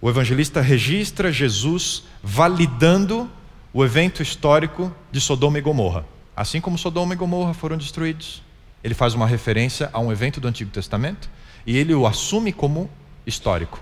o 0.00 0.08
evangelista 0.08 0.60
registra 0.60 1.32
Jesus 1.32 2.04
validando 2.22 3.30
o 3.72 3.84
evento 3.84 4.22
histórico 4.22 4.94
de 5.10 5.20
Sodoma 5.20 5.58
e 5.58 5.60
Gomorra. 5.60 6.04
Assim 6.36 6.60
como 6.60 6.78
Sodoma 6.78 7.14
e 7.14 7.16
Gomorra 7.16 7.54
foram 7.54 7.76
destruídos, 7.76 8.42
ele 8.84 8.94
faz 8.94 9.14
uma 9.14 9.26
referência 9.26 9.90
a 9.92 9.98
um 9.98 10.12
evento 10.12 10.40
do 10.40 10.46
Antigo 10.46 10.70
Testamento 10.70 11.28
e 11.66 11.76
ele 11.76 11.94
o 11.94 12.06
assume 12.06 12.52
como 12.52 12.88
histórico. 13.26 13.80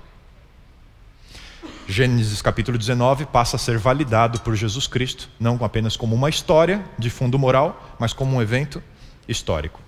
Gênesis 1.86 2.40
capítulo 2.40 2.78
19 2.78 3.26
passa 3.26 3.56
a 3.56 3.58
ser 3.58 3.76
validado 3.76 4.40
por 4.40 4.56
Jesus 4.56 4.86
Cristo, 4.86 5.28
não 5.38 5.58
apenas 5.62 5.98
como 5.98 6.14
uma 6.14 6.30
história 6.30 6.82
de 6.98 7.10
fundo 7.10 7.38
moral, 7.38 7.94
mas 7.98 8.14
como 8.14 8.36
um 8.36 8.40
evento 8.40 8.82
histórico. 9.28 9.80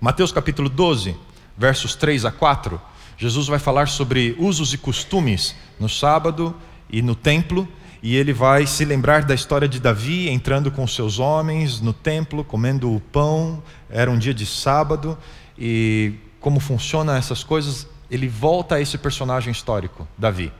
Mateus 0.00 0.32
capítulo 0.32 0.70
12, 0.70 1.14
versos 1.56 1.94
3 1.94 2.24
a 2.24 2.32
4, 2.32 2.80
Jesus 3.18 3.46
vai 3.46 3.58
falar 3.58 3.88
sobre 3.88 4.34
usos 4.38 4.72
e 4.72 4.78
costumes 4.78 5.54
no 5.78 5.88
sábado 5.88 6.56
e 6.88 7.02
no 7.02 7.14
templo, 7.14 7.68
e 8.02 8.16
ele 8.16 8.32
vai 8.32 8.66
se 8.66 8.84
lembrar 8.84 9.22
da 9.22 9.34
história 9.34 9.68
de 9.68 9.78
Davi 9.78 10.30
entrando 10.30 10.70
com 10.70 10.86
seus 10.86 11.18
homens 11.18 11.78
no 11.78 11.92
templo, 11.92 12.42
comendo 12.42 12.94
o 12.94 13.00
pão, 13.00 13.62
era 13.90 14.10
um 14.10 14.18
dia 14.18 14.32
de 14.32 14.46
sábado, 14.46 15.18
e 15.58 16.14
como 16.40 16.58
funcionam 16.58 17.14
essas 17.14 17.44
coisas, 17.44 17.86
ele 18.10 18.28
volta 18.28 18.76
a 18.76 18.80
esse 18.80 18.96
personagem 18.96 19.52
histórico, 19.52 20.08
Davi. 20.16 20.50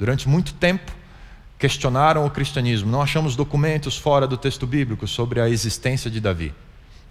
Durante 0.00 0.26
muito 0.26 0.54
tempo, 0.54 0.90
questionaram 1.58 2.24
o 2.24 2.30
cristianismo. 2.30 2.90
Não 2.90 3.02
achamos 3.02 3.36
documentos 3.36 3.98
fora 3.98 4.26
do 4.26 4.38
texto 4.38 4.66
bíblico 4.66 5.06
sobre 5.06 5.42
a 5.42 5.48
existência 5.50 6.10
de 6.10 6.18
Davi. 6.22 6.54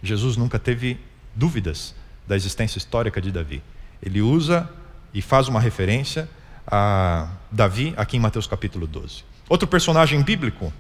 Jesus 0.02 0.36
nunca 0.36 0.58
teve 0.58 1.00
dúvidas 1.36 1.94
da 2.28 2.36
existência 2.36 2.80
histórica 2.80 3.22
de 3.22 3.32
Davi. 3.32 3.62
Ele 4.02 4.24
usa 4.24 4.68
e 5.14 5.22
faz 5.22 5.48
uma 5.48 5.60
referência 5.60 6.28
a 6.66 7.30
Davi 7.52 7.94
aqui 7.96 8.18
em 8.18 8.20
Mateus 8.20 8.48
capítulo 8.48 8.88
12. 8.88 9.24
Outro 9.48 9.68
personagem 9.68 10.24
bíblico 10.24 10.74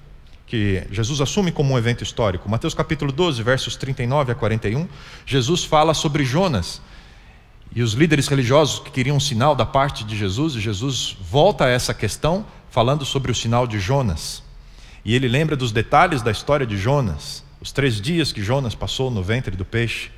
que 0.48 0.84
Jesus 0.89 1.22
assume 1.22 1.52
como 1.52 1.76
um 1.76 1.78
evento 1.78 2.04
histórico, 2.04 2.50
Mateus 2.50 2.74
capítulo 2.74 3.12
12, 3.12 3.43
versos 3.43 3.76
39 3.76 4.32
a 4.32 4.36
41, 4.36 4.88
Jesus 5.28 5.63
fala 5.63 5.93
sobre 5.93 6.26
Jonas, 6.26 6.82
e 7.75 7.82
os 7.82 7.93
líderes 7.93 8.27
religiosos 8.27 8.79
que 8.79 8.91
queriam 8.91 9.17
um 9.17 9.19
sinal 9.19 9.55
da 9.55 9.65
parte 9.65 10.03
de 10.03 10.17
Jesus, 10.17 10.55
e 10.55 10.60
Jesus 10.60 11.15
volta 11.21 11.65
a 11.65 11.69
essa 11.69 11.93
questão 11.93 12.45
falando 12.69 13.05
sobre 13.05 13.32
o 13.32 13.36
sinal 13.36 13.67
de 13.67 13.79
Jonas. 13.79 14.43
E 15.05 15.15
ele 15.15 15.27
lembra 15.27 15.55
dos 15.55 15.71
detalhes 15.71 16.21
da 16.21 16.32
história 16.32 16.65
de 16.65 16.77
Jonas, 16.77 17.43
os 17.62 17.71
três 17.71 18.01
dias 18.01 18.32
que 18.32 18.41
Jonas 18.41 18.75
passou 18.75 19.12
no 19.12 19.23
ventre 19.23 19.55
do 19.55 19.65
peixe. 19.65 20.12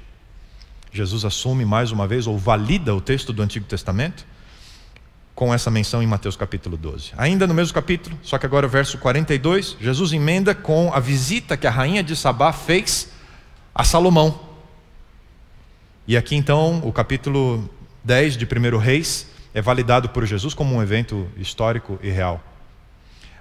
Jesus 0.92 1.24
assume 1.24 1.66
mais 1.66 1.92
uma 1.92 2.08
vez, 2.08 2.28
ou 2.28 2.38
valida 2.38 2.96
o 2.96 3.02
texto 3.02 3.32
do 3.32 3.42
Antigo 3.42 3.66
Testamento, 3.66 4.26
com 5.34 5.54
essa 5.54 5.72
menção 5.72 6.04
em 6.04 6.08
Mateus 6.08 6.36
capítulo 6.36 6.78
12. 6.78 7.12
Ainda 7.18 7.48
no 7.48 7.54
mesmo 7.54 7.74
capítulo, 7.74 8.18
só 8.22 8.38
que 8.38 8.46
agora 8.46 8.68
verso 8.68 8.98
42, 8.98 9.78
Jesus 9.80 10.14
emenda 10.14 10.54
com 10.54 10.94
a 10.94 11.00
visita 11.00 11.58
que 11.58 11.68
a 11.68 11.72
rainha 11.72 12.04
de 12.04 12.16
Sabá 12.16 12.52
fez 12.54 13.10
a 13.74 13.84
Salomão. 13.84 14.51
E 16.12 16.18
aqui 16.18 16.36
então, 16.36 16.82
o 16.84 16.92
capítulo 16.92 17.70
10 18.04 18.36
de 18.36 18.46
1 18.46 18.78
Reis 18.78 19.28
é 19.54 19.62
validado 19.62 20.10
por 20.10 20.26
Jesus 20.26 20.54
como 20.54 20.76
um 20.76 20.84
evento 20.84 21.26
histórico 21.38 21.98
e 22.04 22.10
real. 22.10 22.44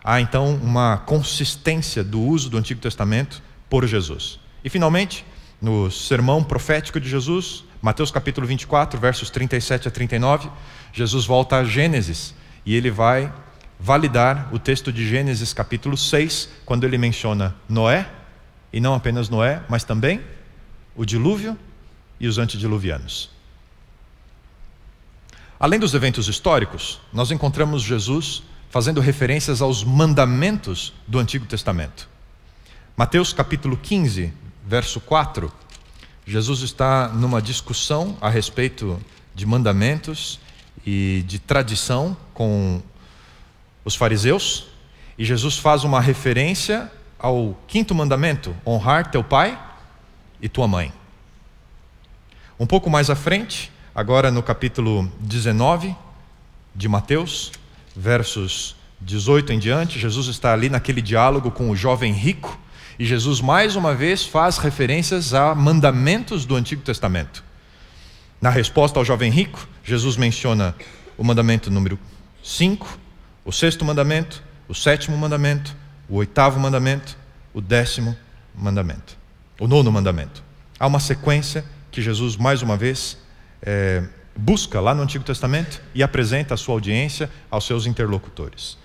Há 0.04 0.20
então 0.20 0.54
uma 0.54 0.98
consistência 0.98 2.04
do 2.04 2.20
uso 2.20 2.48
do 2.48 2.56
Antigo 2.56 2.80
Testamento 2.80 3.42
por 3.68 3.85
Jesus. 3.88 4.38
E 4.62 4.70
finalmente, 4.70 5.26
no 5.61 5.90
sermão 5.90 6.44
profético 6.44 7.00
de 7.00 7.09
Jesus, 7.09 7.64
Mateus 7.83 8.12
capítulo 8.12 8.46
24, 8.46 9.00
versos 9.00 9.30
37 9.30 9.88
a 9.88 9.90
39, 9.90 10.48
Jesus 10.92 11.24
volta 11.24 11.56
a 11.56 11.64
Gênesis 11.64 12.37
e 12.64 12.76
ele 12.76 12.88
vai 12.88 13.33
validar 13.80 14.48
o 14.54 14.61
texto 14.61 14.92
de 14.92 15.09
Gênesis 15.09 15.52
capítulo 15.52 15.96
6, 15.96 16.48
quando 16.64 16.85
ele 16.85 16.98
menciona 16.98 17.52
Noé, 17.68 18.09
e 18.72 18.78
não 18.78 18.94
apenas 18.94 19.28
Noé, 19.28 19.61
mas 19.68 19.83
também 19.83 20.20
o 20.94 21.04
dilúvio 21.04 21.59
e 22.20 22.28
os 22.28 22.38
antediluvianos. 22.38 23.30
Além 25.59 25.80
dos 25.80 25.94
eventos 25.94 26.28
históricos, 26.28 27.00
nós 27.12 27.30
encontramos 27.30 27.83
Jesus 27.83 28.42
fazendo 28.70 29.00
referências 29.00 29.61
aos 29.61 29.83
mandamentos 29.83 30.92
do 31.06 31.18
Antigo 31.18 31.46
Testamento. 31.46 32.09
Mateus 32.96 33.33
capítulo 33.33 33.76
15, 33.76 34.33
verso 34.66 35.00
4, 35.00 35.52
Jesus 36.26 36.61
está 36.61 37.09
numa 37.09 37.42
discussão 37.42 38.16
a 38.20 38.28
respeito 38.28 39.00
de 39.35 39.44
mandamentos 39.44 40.38
e 40.87 41.24
de 41.26 41.38
tradição 41.38 42.16
com 42.33 42.80
os 43.85 43.94
fariseus, 43.94 44.68
e 45.18 45.24
Jesus 45.24 45.59
faz 45.59 45.83
uma 45.83 46.00
referência 46.00 46.90
ao 47.18 47.59
quinto 47.66 47.94
mandamento: 47.94 48.54
honrar 48.66 49.11
teu 49.11 49.24
pai 49.24 49.61
e 50.40 50.48
tua 50.48 50.68
mãe. 50.68 50.92
Um 52.61 52.66
pouco 52.66 52.90
mais 52.90 53.09
à 53.09 53.14
frente, 53.14 53.73
agora 53.94 54.31
no 54.31 54.42
capítulo 54.42 55.11
19 55.18 55.96
de 56.75 56.90
Mateus, 56.90 57.53
versos 57.96 58.77
18 59.01 59.55
em 59.55 59.59
diante, 59.59 59.99
Jesus 59.99 60.27
está 60.27 60.53
ali 60.53 60.68
naquele 60.68 61.01
diálogo 61.01 61.51
com 61.51 61.70
o 61.70 61.75
jovem 61.75 62.12
rico, 62.12 62.61
e 62.99 63.07
Jesus 63.07 63.40
mais 63.40 63.77
uma 63.77 63.94
vez 63.94 64.27
faz 64.27 64.59
referências 64.59 65.33
a 65.33 65.55
mandamentos 65.55 66.44
do 66.44 66.55
Antigo 66.55 66.83
Testamento. 66.83 67.42
Na 68.42 68.51
resposta 68.51 68.99
ao 68.99 69.07
jovem 69.07 69.33
rico, 69.33 69.66
Jesus 69.83 70.18
menciona 70.18 70.77
o 71.16 71.25
mandamento 71.25 71.70
número 71.70 71.99
5, 72.44 72.99
o 73.42 73.53
sexto 73.53 73.87
mandamento, 73.87 74.42
o 74.68 74.75
sétimo 74.75 75.16
mandamento, 75.16 75.75
o 76.11 76.16
oitavo 76.16 76.61
mandamento, 76.61 77.16
o 77.55 77.61
décimo 77.62 78.14
mandamento, 78.55 79.16
o 79.59 79.66
nono 79.66 79.90
mandamento. 79.90 80.44
Há 80.79 80.87
uma 80.87 81.01
sequência 81.01 81.64
que 81.90 82.00
Jesus, 82.00 82.37
mais 82.37 82.62
uma 82.62 82.76
vez, 82.76 83.18
é, 83.62 84.03
busca 84.37 84.81
lá 84.81 84.94
no 84.94 85.03
Antigo 85.03 85.24
Testamento 85.24 85.81
e 85.94 86.03
apresenta 86.03 86.55
à 86.55 86.57
sua 86.57 86.74
audiência, 86.74 87.31
aos 87.50 87.66
seus 87.66 87.87
interlocutores. 87.87 88.79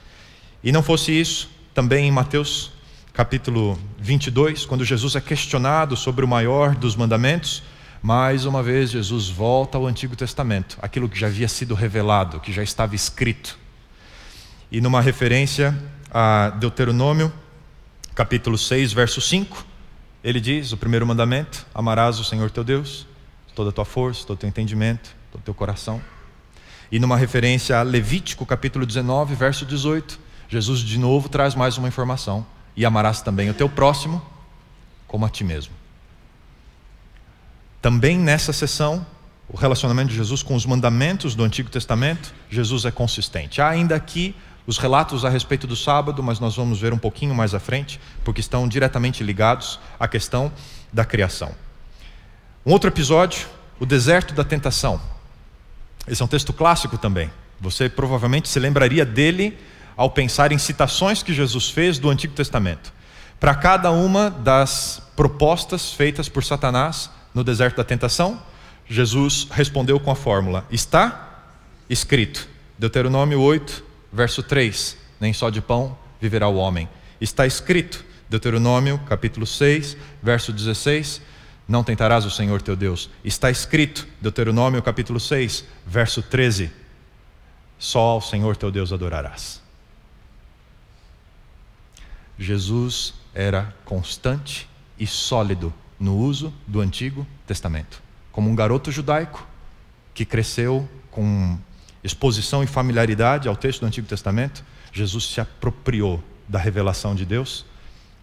E 0.63 0.71
não 0.71 0.81
fosse 0.81 1.11
isso, 1.11 1.49
também 1.73 2.07
em 2.07 2.11
Mateus 2.11 2.71
capítulo 3.13 3.79
22, 3.97 4.65
quando 4.65 4.83
Jesus 4.83 5.15
é 5.15 5.21
questionado 5.21 5.95
sobre 5.95 6.25
o 6.25 6.27
maior 6.27 6.75
dos 6.75 6.97
mandamentos, 6.97 7.63
mais 8.01 8.45
uma 8.45 8.61
vez 8.61 8.91
Jesus 8.91 9.29
volta 9.29 9.77
ao 9.77 9.87
Antigo 9.87 10.15
Testamento, 10.15 10.77
aquilo 10.81 11.07
que 11.07 11.17
já 11.17 11.27
havia 11.27 11.47
sido 11.47 11.73
revelado, 11.73 12.39
que 12.41 12.51
já 12.51 12.61
estava 12.61 12.93
escrito. 12.93 13.57
E 14.69 14.81
numa 14.81 14.99
referência 14.99 15.73
a 16.11 16.49
Deuteronômio, 16.49 17.31
capítulo 18.13 18.57
6, 18.57 18.91
verso 18.91 19.21
5, 19.21 19.65
ele 20.25 20.41
diz: 20.41 20.71
o 20.71 20.77
primeiro 20.77 21.05
mandamento: 21.05 21.67
amarás 21.73 22.19
o 22.19 22.23
Senhor 22.23 22.49
teu 22.49 22.63
Deus, 22.63 23.05
toda 23.53 23.69
a 23.69 23.71
tua 23.71 23.85
força, 23.85 24.25
todo 24.25 24.35
o 24.35 24.39
teu 24.39 24.49
entendimento, 24.49 25.15
todo 25.31 25.41
o 25.41 25.43
teu 25.43 25.53
coração. 25.53 26.01
E 26.91 26.97
numa 26.97 27.15
referência 27.15 27.77
a 27.77 27.83
Levítico, 27.83 28.43
capítulo 28.43 28.87
19, 28.87 29.35
verso 29.35 29.65
18, 29.65 30.19
Jesus 30.49 30.79
de 30.79 30.97
novo 30.97 31.29
traz 31.29 31.53
mais 31.53 31.77
uma 31.77 31.87
informação: 31.87 32.43
e 32.75 32.83
amarás 32.83 33.21
também 33.21 33.51
o 33.51 33.53
teu 33.53 33.69
próximo 33.69 34.19
como 35.07 35.27
a 35.27 35.29
ti 35.29 35.43
mesmo. 35.43 35.73
Também 37.79 38.17
nessa 38.17 38.51
sessão, 38.51 39.05
o 39.47 39.55
relacionamento 39.55 40.09
de 40.09 40.15
Jesus 40.15 40.41
com 40.41 40.55
os 40.55 40.65
mandamentos 40.65 41.35
do 41.35 41.43
Antigo 41.43 41.69
Testamento, 41.69 42.33
Jesus 42.49 42.83
é 42.83 42.89
consistente. 42.89 43.61
Há 43.61 43.69
ainda 43.69 43.95
aqui 43.95 44.35
os 44.67 44.77
relatos 44.77 45.23
a 45.23 45.29
respeito 45.29 45.67
do 45.67 45.75
sábado, 45.75 46.23
mas 46.23 46.39
nós 46.39 46.55
vamos 46.55 46.79
ver 46.79 46.93
um 46.93 46.97
pouquinho 46.97 47.35
mais 47.35 47.53
à 47.53 47.59
frente, 47.59 47.99
porque 48.23 48.39
estão 48.39 48.67
diretamente 48.67 49.23
ligados 49.23 49.79
à 49.99 50.07
questão 50.07 50.51
da 50.91 51.05
criação. 51.05 51.51
Um 52.65 52.71
outro 52.71 52.89
episódio, 52.89 53.47
o 53.79 53.85
deserto 53.85 54.33
da 54.33 54.43
tentação. 54.43 54.99
Esse 56.07 56.21
é 56.21 56.25
um 56.25 56.27
texto 56.27 56.51
clássico 56.51 56.97
também. 56.97 57.29
Você 57.61 57.87
provavelmente 57.87 58.49
se 58.49 58.59
lembraria 58.59 59.05
dele 59.05 59.57
ao 59.95 60.09
pensar 60.09 60.51
em 60.51 60.57
citações 60.57 61.23
que 61.23 61.33
Jesus 61.33 61.69
fez 61.69 61.99
do 61.99 62.09
Antigo 62.09 62.33
Testamento. 62.33 62.91
Para 63.39 63.53
cada 63.53 63.91
uma 63.91 64.29
das 64.29 65.01
propostas 65.15 65.91
feitas 65.91 66.27
por 66.27 66.43
Satanás 66.43 67.09
no 67.33 67.43
deserto 67.43 67.77
da 67.77 67.83
tentação, 67.83 68.41
Jesus 68.87 69.47
respondeu 69.51 69.99
com 69.99 70.11
a 70.11 70.15
fórmula: 70.15 70.65
Está 70.71 71.43
escrito. 71.89 72.47
Deuteronômio 72.77 73.39
8, 73.39 73.84
verso 74.15 74.41
3: 74.41 74.97
Nem 75.19 75.33
só 75.33 75.49
de 75.49 75.61
pão 75.61 75.97
viverá 76.19 76.47
o 76.47 76.55
homem. 76.55 76.87
Está 77.19 77.45
escrito, 77.45 78.03
Deuteronômio, 78.29 78.97
capítulo 79.07 79.45
6, 79.45 79.97
verso 80.23 80.53
16: 80.53 81.21
Não 81.67 81.83
tentarás 81.83 82.25
o 82.25 82.31
Senhor 82.31 82.61
teu 82.61 82.75
Deus. 82.75 83.09
Está 83.23 83.51
escrito, 83.51 84.07
Deuteronômio, 84.21 84.81
capítulo 84.81 85.19
6, 85.19 85.65
verso 85.85 86.21
13: 86.21 86.71
Só 87.77 87.99
ao 87.99 88.21
Senhor 88.21 88.55
teu 88.55 88.71
Deus 88.71 88.93
adorarás. 88.93 89.61
Jesus 92.39 93.13
era 93.33 93.73
constante 93.83 94.67
e 94.97 95.05
sólido 95.05 95.73
no 95.99 96.17
uso 96.17 96.53
do 96.65 96.81
Antigo 96.81 97.25
Testamento. 97.45 98.01
Como 98.31 98.49
um 98.49 98.55
garoto 98.55 98.91
judaico 98.91 99.47
que 100.13 100.25
cresceu 100.25 100.87
com 101.11 101.57
exposição 102.05 102.63
e 102.63 102.67
familiaridade 102.67 103.47
ao 103.47 103.55
texto 103.55 103.79
do 103.79 103.87
Antigo 103.87 104.07
Testamento, 104.07 104.63
Jesus 104.93 105.25
se 105.25 105.41
apropriou 105.41 106.23
da 106.47 106.59
revelação 106.59 107.15
de 107.15 107.25
Deus 107.25 107.65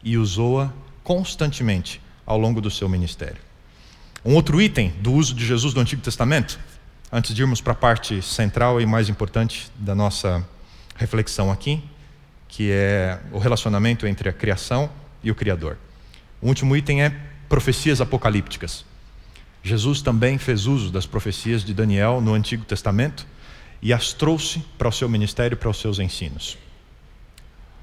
e 0.05 0.17
usou-a 0.17 0.73
constantemente 1.03 2.01
ao 2.25 2.39
longo 2.39 2.61
do 2.61 2.71
seu 2.71 2.89
ministério. 2.89 3.43
Um 4.25 4.35
outro 4.37 4.63
item 4.63 4.91
do 5.01 5.13
uso 5.13 5.35
de 5.35 5.45
Jesus 5.45 5.75
do 5.75 5.81
Antigo 5.81 6.01
Testamento, 6.01 6.61
antes 7.11 7.35
de 7.35 7.43
irmos 7.43 7.61
para 7.61 7.73
a 7.73 7.77
parte 7.77 8.23
central 8.23 8.81
e 8.81 8.87
mais 8.87 9.09
importante 9.09 9.69
da 9.75 9.97
nossa 9.97 10.47
reflexão 10.97 11.51
aqui, 11.51 11.83
que 12.47 12.71
é 12.71 13.19
o 13.33 13.39
relacionamento 13.39 14.07
entre 14.07 14.29
a 14.29 14.33
criação 14.33 14.89
e 15.25 15.31
o 15.31 15.35
Criador. 15.35 15.77
O 16.41 16.47
último 16.47 16.77
item 16.77 17.03
é 17.03 17.13
profecias 17.49 18.01
apocalípticas. 18.01 18.85
Jesus 19.61 20.03
também 20.03 20.39
fez 20.39 20.67
uso 20.67 20.91
das 20.91 21.05
profecias 21.05 21.65
de 21.65 21.75
Daniel 21.75 22.21
no 22.21 22.33
Antigo 22.33 22.65
Testamento 22.65 23.27
e 23.83 23.93
as 23.93 24.13
trouxe 24.13 24.61
para 24.79 24.89
o 24.89 24.93
seu 24.93 25.09
ministério, 25.09 25.57
para 25.57 25.69
os 25.69 25.79
seus 25.79 25.99
ensinos. 25.99 26.57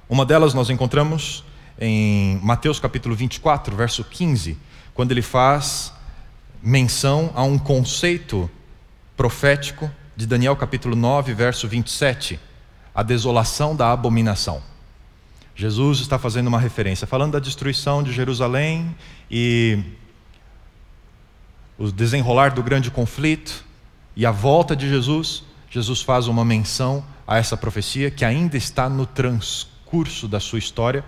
Uma 0.08 0.26
delas 0.26 0.54
nós 0.54 0.70
encontramos 0.70 1.44
em 1.78 2.40
Mateus 2.42 2.80
capítulo 2.80 3.14
24, 3.14 3.76
verso 3.76 4.04
15, 4.04 4.58
quando 4.94 5.12
ele 5.12 5.22
faz 5.22 5.94
menção 6.64 7.32
a 7.36 7.44
um 7.44 7.60
conceito 7.60 8.50
profético 9.16 9.92
de 10.16 10.26
Daniel 10.26 10.56
capítulo 10.56 10.96
9, 10.96 11.34
verso 11.34 11.68
27, 11.68 12.40
a 12.96 13.04
desolação 13.04 13.76
da 13.76 13.92
abominação. 13.92 14.62
Jesus 15.56 16.00
está 16.00 16.18
fazendo 16.18 16.48
uma 16.48 16.60
referência, 16.60 17.06
falando 17.06 17.34
da 17.34 17.40
destruição 17.40 18.02
de 18.02 18.14
Jerusalém 18.14 18.96
e 19.30 19.84
o 21.78 21.92
desenrolar 21.92 22.54
do 22.54 22.64
grande 22.64 22.90
conflito 22.90 23.66
e 24.16 24.26
a 24.26 24.32
volta 24.32 24.76
de 24.76 24.88
Jesus. 24.90 25.44
Jesus 25.70 26.02
faz 26.02 26.28
uma 26.28 26.44
menção 26.44 27.06
a 27.28 27.38
essa 27.38 27.56
profecia 27.56 28.10
que 28.10 28.26
ainda 28.26 28.58
está 28.58 28.90
no 28.90 29.06
transcurso 29.06 30.28
da 30.28 30.40
sua 30.40 30.60
história 30.60 31.04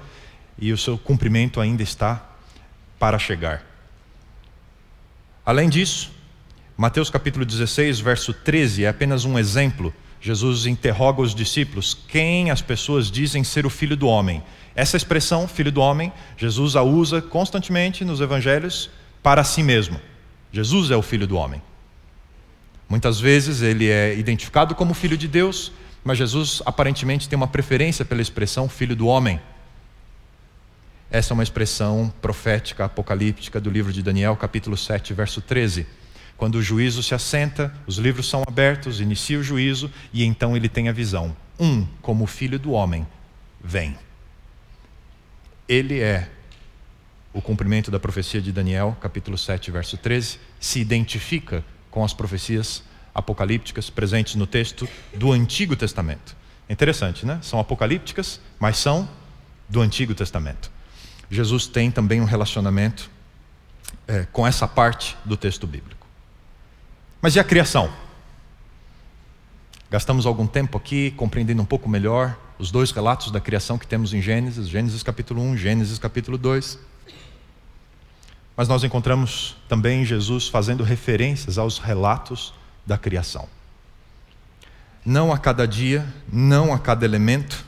e 0.58 0.72
o 0.72 0.78
seu 0.78 0.98
cumprimento 0.98 1.60
ainda 1.60 1.82
está 1.82 2.24
para 3.00 3.18
chegar. 3.18 3.64
Além 5.46 5.70
disso, 5.70 6.12
Mateus 6.78 7.10
capítulo 7.10 7.46
16, 7.46 8.00
verso 8.00 8.34
13 8.34 8.86
é 8.86 8.90
apenas 8.90 9.26
um 9.26 9.38
exemplo 9.40 9.94
Jesus 10.22 10.68
interroga 10.68 11.20
os 11.20 11.34
discípulos: 11.34 11.98
quem 12.08 12.52
as 12.52 12.62
pessoas 12.62 13.10
dizem 13.10 13.44
ser 13.44 13.66
o 13.66 13.70
filho 13.70 13.98
do 13.98 14.08
homem? 14.08 14.44
Essa 14.76 14.96
expressão, 14.96 15.48
filho 15.48 15.72
do 15.72 15.82
homem, 15.82 16.14
Jesus 16.38 16.76
a 16.76 16.84
usa 16.84 17.22
constantemente 17.22 18.06
nos 18.06 18.22
evangelhos 18.22 18.90
para 19.24 19.44
si 19.44 19.64
mesmo. 19.64 20.00
Jesus 20.54 20.92
é 20.92 20.96
o 20.96 21.02
filho 21.02 21.26
do 21.26 21.36
homem. 21.36 21.62
Muitas 22.92 23.22
vezes 23.22 23.62
ele 23.62 23.88
é 23.88 24.14
identificado 24.18 24.76
como 24.76 24.94
filho 24.94 25.16
de 25.16 25.26
Deus, 25.26 25.72
mas 26.04 26.18
Jesus 26.18 26.62
aparentemente 26.66 27.30
tem 27.30 27.38
uma 27.38 27.48
preferência 27.48 28.04
pela 28.04 28.22
expressão 28.22 28.68
filho 28.68 28.98
do 28.98 29.08
homem. 29.08 29.40
Essa 31.10 31.32
é 31.32 31.34
uma 31.34 31.42
expressão 31.42 32.14
profética, 32.22 32.84
apocalíptica 32.84 33.62
do 33.62 33.70
livro 33.70 33.94
de 33.94 34.04
Daniel, 34.04 34.36
capítulo 34.36 34.76
7, 34.76 35.14
verso 35.14 35.40
13 35.40 35.88
quando 36.36 36.56
o 36.56 36.62
juízo 36.62 37.02
se 37.02 37.14
assenta, 37.14 37.72
os 37.88 37.98
livros 37.98 38.28
são 38.28 38.44
abertos, 38.46 39.00
inicia 39.00 39.40
o 39.40 39.44
juízo 39.44 39.92
e 40.12 40.26
então 40.26 40.58
ele 40.58 40.68
tem 40.68 40.90
a 40.90 40.92
visão. 40.92 41.38
Um, 41.58 41.86
como 42.02 42.26
filho 42.26 42.58
do 42.58 42.72
homem, 42.72 43.08
vem. 43.64 43.96
Ele 45.70 46.00
é 46.00 46.28
o 47.32 47.42
cumprimento 47.42 47.92
da 47.92 48.00
profecia 48.00 48.42
de 48.42 48.52
Daniel, 48.52 48.98
capítulo 49.00 49.38
7, 49.38 49.70
verso 49.70 49.98
13, 49.98 50.40
se 50.60 50.80
identifica 50.80 51.64
com 51.92 52.04
as 52.04 52.14
profecias 52.14 52.82
apocalípticas 53.14 53.90
presentes 53.90 54.36
no 54.36 54.48
texto 54.48 54.88
do 55.14 55.32
Antigo 55.32 55.76
Testamento. 55.76 56.36
Interessante, 56.70 57.26
né? 57.26 57.38
São 57.42 57.60
apocalípticas, 57.60 58.40
mas 58.58 58.78
são 58.78 59.08
do 59.68 59.82
Antigo 59.82 60.16
Testamento. 60.16 60.72
Jesus 61.30 61.68
tem 61.68 61.92
também 61.92 62.22
um 62.22 62.26
relacionamento 62.26 63.12
é, 64.08 64.26
com 64.32 64.48
essa 64.48 64.68
parte 64.68 65.18
do 65.26 65.36
texto 65.36 65.68
bíblico. 65.68 66.08
Mas 67.22 67.36
e 67.36 67.40
a 67.40 67.44
criação? 67.44 67.92
Gastamos 69.90 70.26
algum 70.26 70.48
tempo 70.48 70.78
aqui 70.78 71.12
compreendendo 71.12 71.62
um 71.62 71.66
pouco 71.66 71.90
melhor 71.90 72.38
os 72.58 72.72
dois 72.72 72.92
relatos 72.92 73.32
da 73.32 73.42
criação 73.42 73.78
que 73.78 73.86
temos 73.86 74.14
em 74.14 74.22
Gênesis, 74.22 74.68
Gênesis 74.70 75.04
capítulo 75.04 75.42
1, 75.42 75.58
Gênesis 75.58 76.00
capítulo 76.00 76.38
2. 76.38 76.80
Mas 78.56 78.68
nós 78.68 78.84
encontramos 78.84 79.56
também 79.68 80.06
Jesus 80.06 80.48
fazendo 80.48 80.84
referências 80.84 81.58
aos 81.58 81.78
relatos 81.78 82.54
da 82.86 82.98
criação. 82.98 83.48
Não 85.06 85.32
a 85.32 85.38
cada 85.38 85.68
dia, 85.68 86.06
não 86.32 86.74
a 86.74 86.80
cada 86.80 87.06
elemento. 87.06 87.66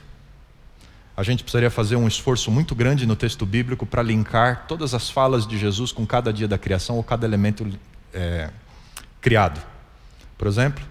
A 1.16 1.22
gente 1.22 1.42
precisaria 1.42 1.70
fazer 1.70 1.96
um 1.96 2.06
esforço 2.06 2.50
muito 2.50 2.74
grande 2.74 3.06
no 3.06 3.16
texto 3.16 3.46
bíblico 3.46 3.86
para 3.86 4.02
linkar 4.02 4.66
todas 4.68 4.94
as 4.94 5.10
falas 5.10 5.46
de 5.46 5.58
Jesus 5.58 5.90
com 5.90 6.06
cada 6.06 6.32
dia 6.32 6.46
da 6.46 6.58
criação 6.58 6.96
ou 6.96 7.02
cada 7.02 7.26
elemento 7.26 7.66
é, 8.12 8.50
criado. 9.20 9.60
Por 10.36 10.46
exemplo, 10.46 10.84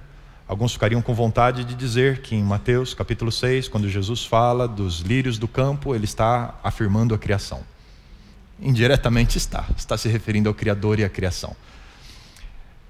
Alguns 0.46 0.74
ficariam 0.74 1.02
com 1.02 1.14
vontade 1.14 1.64
de 1.64 1.74
dizer 1.74 2.22
que 2.22 2.36
em 2.36 2.44
Mateus 2.44 2.94
capítulo 2.94 3.32
6, 3.32 3.70
quando 3.70 3.90
Jesus 3.90 4.26
fala 4.26 4.68
dos 4.68 5.00
lírios 5.00 5.38
do 5.38 5.48
campo, 5.48 5.96
ele 5.96 6.04
está 6.04 6.54
afirmando 6.62 7.16
a 7.16 7.18
criação. 7.18 7.62
Indiretamente 8.64 9.38
está, 9.38 9.66
está 9.78 9.98
se 9.98 10.08
referindo 10.08 10.48
ao 10.48 10.56
Criador 10.56 10.98
e 10.98 11.04
à 11.04 11.10
criação. 11.10 11.54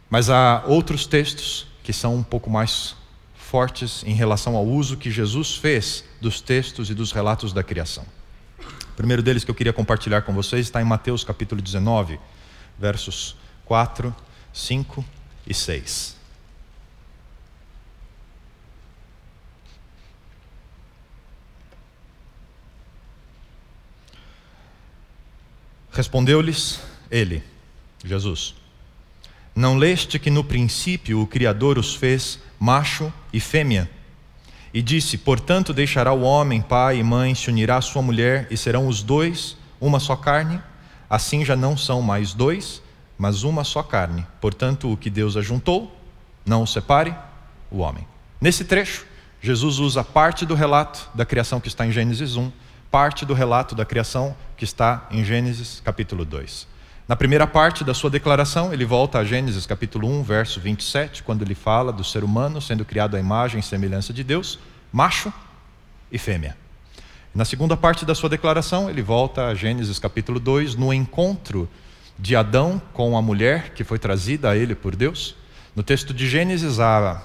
Mas 0.07 0.29
há 0.29 0.63
outros 0.67 1.07
textos 1.07 1.67
que 1.83 1.91
são 1.91 2.15
um 2.15 2.21
pouco 2.21 2.47
mais 2.47 2.95
fortes 3.36 4.03
em 4.05 4.13
relação 4.13 4.55
ao 4.55 4.65
uso 4.65 4.95
que 4.95 5.09
Jesus 5.09 5.55
fez 5.55 6.03
dos 6.21 6.39
textos 6.39 6.91
e 6.91 6.93
dos 6.93 7.12
relatos 7.12 7.51
da 7.51 7.63
criação. 7.63 8.05
O 8.91 8.95
primeiro 8.95 9.23
deles 9.23 9.43
que 9.43 9.49
eu 9.49 9.55
queria 9.55 9.73
compartilhar 9.73 10.21
com 10.21 10.31
vocês 10.31 10.67
está 10.67 10.79
em 10.79 10.86
Mateus 10.86 11.23
capítulo 11.23 11.59
19, 11.59 12.19
versos 12.77 13.36
4, 13.65 14.15
5 14.53 15.03
e 15.47 15.53
6. 15.55 16.22
Respondeu-lhes 25.93 26.79
ele, 27.12 27.43
Jesus: 28.03 28.56
Não 29.56 29.77
leste 29.77 30.17
que 30.17 30.32
no 30.32 30.43
princípio 30.43 31.21
o 31.21 31.27
Criador 31.27 31.77
os 31.77 31.93
fez 31.93 32.39
macho 32.60 33.13
e 33.32 33.39
fêmea? 33.39 33.88
E 34.73 34.82
disse: 34.82 35.19
Portanto, 35.19 35.71
deixará 35.71 36.12
o 36.12 36.23
homem 36.23 36.63
pai 36.63 36.97
e 36.97 37.03
mãe, 37.03 37.36
se 37.36 37.47
unirá 37.47 37.77
à 37.77 37.82
sua 37.82 38.01
mulher, 38.01 38.47
e 38.49 38.58
serão 38.58 38.88
os 38.88 39.03
dois 39.03 39.56
uma 39.79 39.99
só 39.99 40.15
carne? 40.15 40.60
Assim 41.08 41.45
já 41.45 41.56
não 41.56 41.77
são 41.77 42.01
mais 42.01 42.34
dois, 42.34 42.82
mas 43.15 43.43
uma 43.43 43.63
só 43.63 43.84
carne. 43.84 44.25
Portanto, 44.41 44.91
o 44.91 44.97
que 44.97 45.12
Deus 45.12 45.38
ajuntou, 45.38 45.95
não 46.43 46.63
o 46.63 46.67
separe 46.67 47.13
o 47.69 47.77
homem. 47.77 48.08
Nesse 48.41 48.65
trecho, 48.65 49.06
Jesus 49.39 49.77
usa 49.77 50.03
parte 50.03 50.43
do 50.43 50.56
relato 50.56 51.08
da 51.13 51.23
criação 51.23 51.60
que 51.60 51.67
está 51.67 51.86
em 51.86 51.91
Gênesis 51.91 52.36
1 52.36 52.51
parte 52.93 53.25
do 53.25 53.34
relato 53.34 53.73
da 53.73 53.84
criação 53.84 54.36
que 54.56 54.63
está 54.63 55.08
em 55.10 55.25
Gênesis 55.25 55.82
capítulo 55.84 56.23
2. 56.23 56.67
Na 57.08 57.15
primeira 57.15 57.47
parte 57.47 57.84
da 57.84 57.91
sua 57.91 58.08
declaração, 58.08 58.71
ele 58.71 58.86
volta 58.86 59.17
a 59.17 59.23
Gênesis 59.23 59.65
capítulo 59.65 60.08
1, 60.08 60.21
verso 60.21 60.60
27, 60.60 61.23
quando 61.23 61.41
ele 61.41 61.56
fala 61.56 61.91
do 61.91 62.03
ser 62.03 62.23
humano 62.23 62.62
sendo 62.62 62.86
criado 62.86 63.17
à 63.17 63.19
imagem 63.19 63.62
e 63.62 63.63
semelhança 63.63 64.13
de 64.13 64.23
Deus, 64.23 64.60
macho 64.91 65.34
e 66.12 66.19
fêmea. 66.19 66.56
Na 67.34 67.43
segunda 67.45 67.75
parte 67.75 68.06
da 68.06 68.13
sua 68.13 68.29
declaração, 68.29 68.88
ele 68.91 69.01
volta 69.01 69.47
a 69.47 69.56
Gênesis 69.56 69.97
capítulo 69.97 70.39
2, 70.39 70.75
no 70.75 70.93
encontro 70.93 71.67
de 72.19 72.36
Adão 72.36 72.79
com 72.93 73.17
a 73.17 73.23
mulher 73.23 73.71
que 73.71 73.84
foi 73.84 73.97
trazida 73.97 74.51
a 74.51 74.56
ele 74.56 74.75
por 74.75 74.95
Deus. 74.95 75.36
No 75.75 75.82
texto 75.82 76.13
de 76.13 76.29
Gênesis, 76.29 76.79
a 76.79 77.23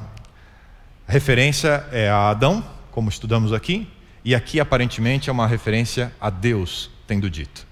referência 1.06 1.86
é 1.92 2.08
a 2.08 2.30
Adão, 2.30 2.64
como 2.90 3.10
estudamos 3.10 3.52
aqui, 3.52 3.86
e 4.24 4.34
aqui 4.34 4.60
aparentemente 4.60 5.30
é 5.30 5.32
uma 5.32 5.46
referência 5.46 6.14
a 6.20 6.30
Deus 6.30 6.90
tendo 7.06 7.30
dito. 7.30 7.66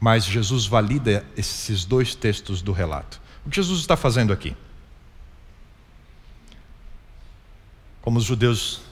Mas 0.00 0.24
Jesus 0.24 0.66
valida 0.66 1.24
esses 1.36 1.84
dois 1.84 2.14
textos 2.14 2.60
do 2.60 2.72
relato. 2.72 3.20
O 3.44 3.50
que 3.50 3.56
Jesus 3.56 3.80
está 3.80 3.96
fazendo 3.96 4.32
aqui? 4.32 4.56
Como 8.02 8.18
os 8.18 8.24
judeus, 8.24 8.82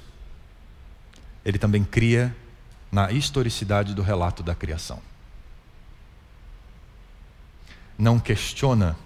ele 1.44 1.59
também 1.59 1.85
cria 1.85 2.35
na 2.90 3.11
historicidade 3.12 3.94
do 3.94 4.03
relato 4.03 4.42
da 4.42 4.55
criação. 4.55 5.01
Não 7.99 8.18
questiona 8.18 8.97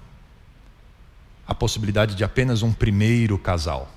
a 1.46 1.54
possibilidade 1.54 2.14
de 2.14 2.24
apenas 2.24 2.62
um 2.62 2.72
primeiro 2.72 3.38
casal, 3.38 3.90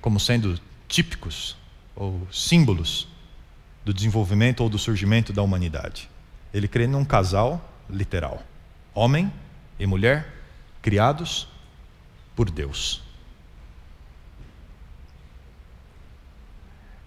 como 0.00 0.18
sendo 0.18 0.58
típicos 0.88 1.56
ou 1.94 2.26
símbolos 2.30 3.08
do 3.84 3.92
desenvolvimento 3.92 4.60
ou 4.60 4.68
do 4.68 4.78
surgimento 4.78 5.32
da 5.32 5.42
humanidade. 5.42 6.08
Ele 6.52 6.68
crê 6.68 6.86
num 6.86 7.04
casal 7.04 7.68
literal, 7.88 8.42
homem 8.94 9.32
e 9.78 9.86
mulher 9.86 10.26
criados 10.80 11.48
por 12.34 12.50
Deus. 12.50 13.02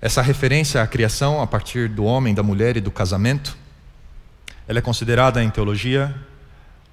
Essa 0.01 0.21
referência 0.21 0.81
à 0.81 0.87
criação 0.87 1.41
a 1.41 1.47
partir 1.47 1.89
do 1.89 2.03
homem, 2.03 2.33
da 2.33 2.43
mulher 2.43 2.77
e 2.77 2.81
do 2.81 2.91
casamento, 2.91 3.57
ela 4.67 4.79
é 4.79 4.81
considerada 4.81 5.43
em 5.43 5.49
teologia 5.49 6.15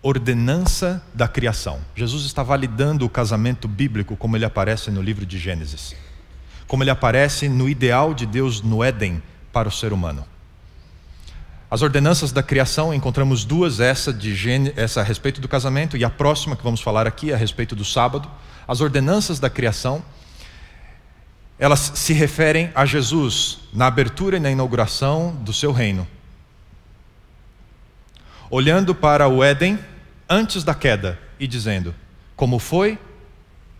ordenança 0.03 1.03
da 1.15 1.29
criação. 1.29 1.81
Jesus 1.95 2.25
está 2.25 2.43
validando 2.43 3.05
o 3.05 3.11
casamento 3.11 3.69
bíblico 3.69 4.17
como 4.17 4.37
ele 4.37 4.45
aparece 4.45 4.91
no 4.91 5.03
livro 5.03 5.25
de 5.27 5.39
Gênesis 5.39 5.95
como 6.67 6.83
ele 6.83 6.91
aparece 6.91 7.49
no 7.49 7.69
ideal 7.69 8.15
de 8.15 8.27
Deus 8.27 8.61
no 8.61 8.83
Éden 8.83 9.23
para 9.53 9.69
o 9.69 9.73
ser 9.73 9.93
humano. 9.93 10.25
As 11.71 11.81
ordenanças 11.81 12.33
da 12.33 12.43
criação, 12.43 12.93
encontramos 12.93 13.45
duas, 13.45 13.81
essa, 13.81 14.13
de 14.13 14.37
essa 14.77 15.01
a 15.01 15.03
respeito 15.03 15.41
do 15.41 15.49
casamento 15.49 15.97
e 15.97 16.05
a 16.05 16.11
próxima 16.11 16.55
que 16.55 16.63
vamos 16.63 16.83
falar 16.83 17.07
aqui 17.07 17.33
a 17.33 17.37
respeito 17.37 17.75
do 17.75 17.83
sábado. 17.83 18.31
As 18.69 18.83
ordenanças 18.83 19.41
da 19.41 19.49
criação, 19.49 20.03
elas 21.59 21.93
se 21.95 22.13
referem 22.13 22.71
a 22.75 22.85
Jesus 22.85 23.61
na 23.73 23.87
abertura 23.87 24.37
e 24.37 24.41
na 24.41 24.51
inauguração 24.51 25.35
do 25.37 25.53
seu 25.53 25.73
reino. 25.73 26.07
Olhando 28.51 28.95
para 28.95 29.27
o 29.27 29.43
Éden 29.43 29.79
antes 30.29 30.63
da 30.63 30.75
queda 30.75 31.19
e 31.41 31.47
dizendo: 31.47 31.95
como 32.37 32.59
foi, 32.59 32.99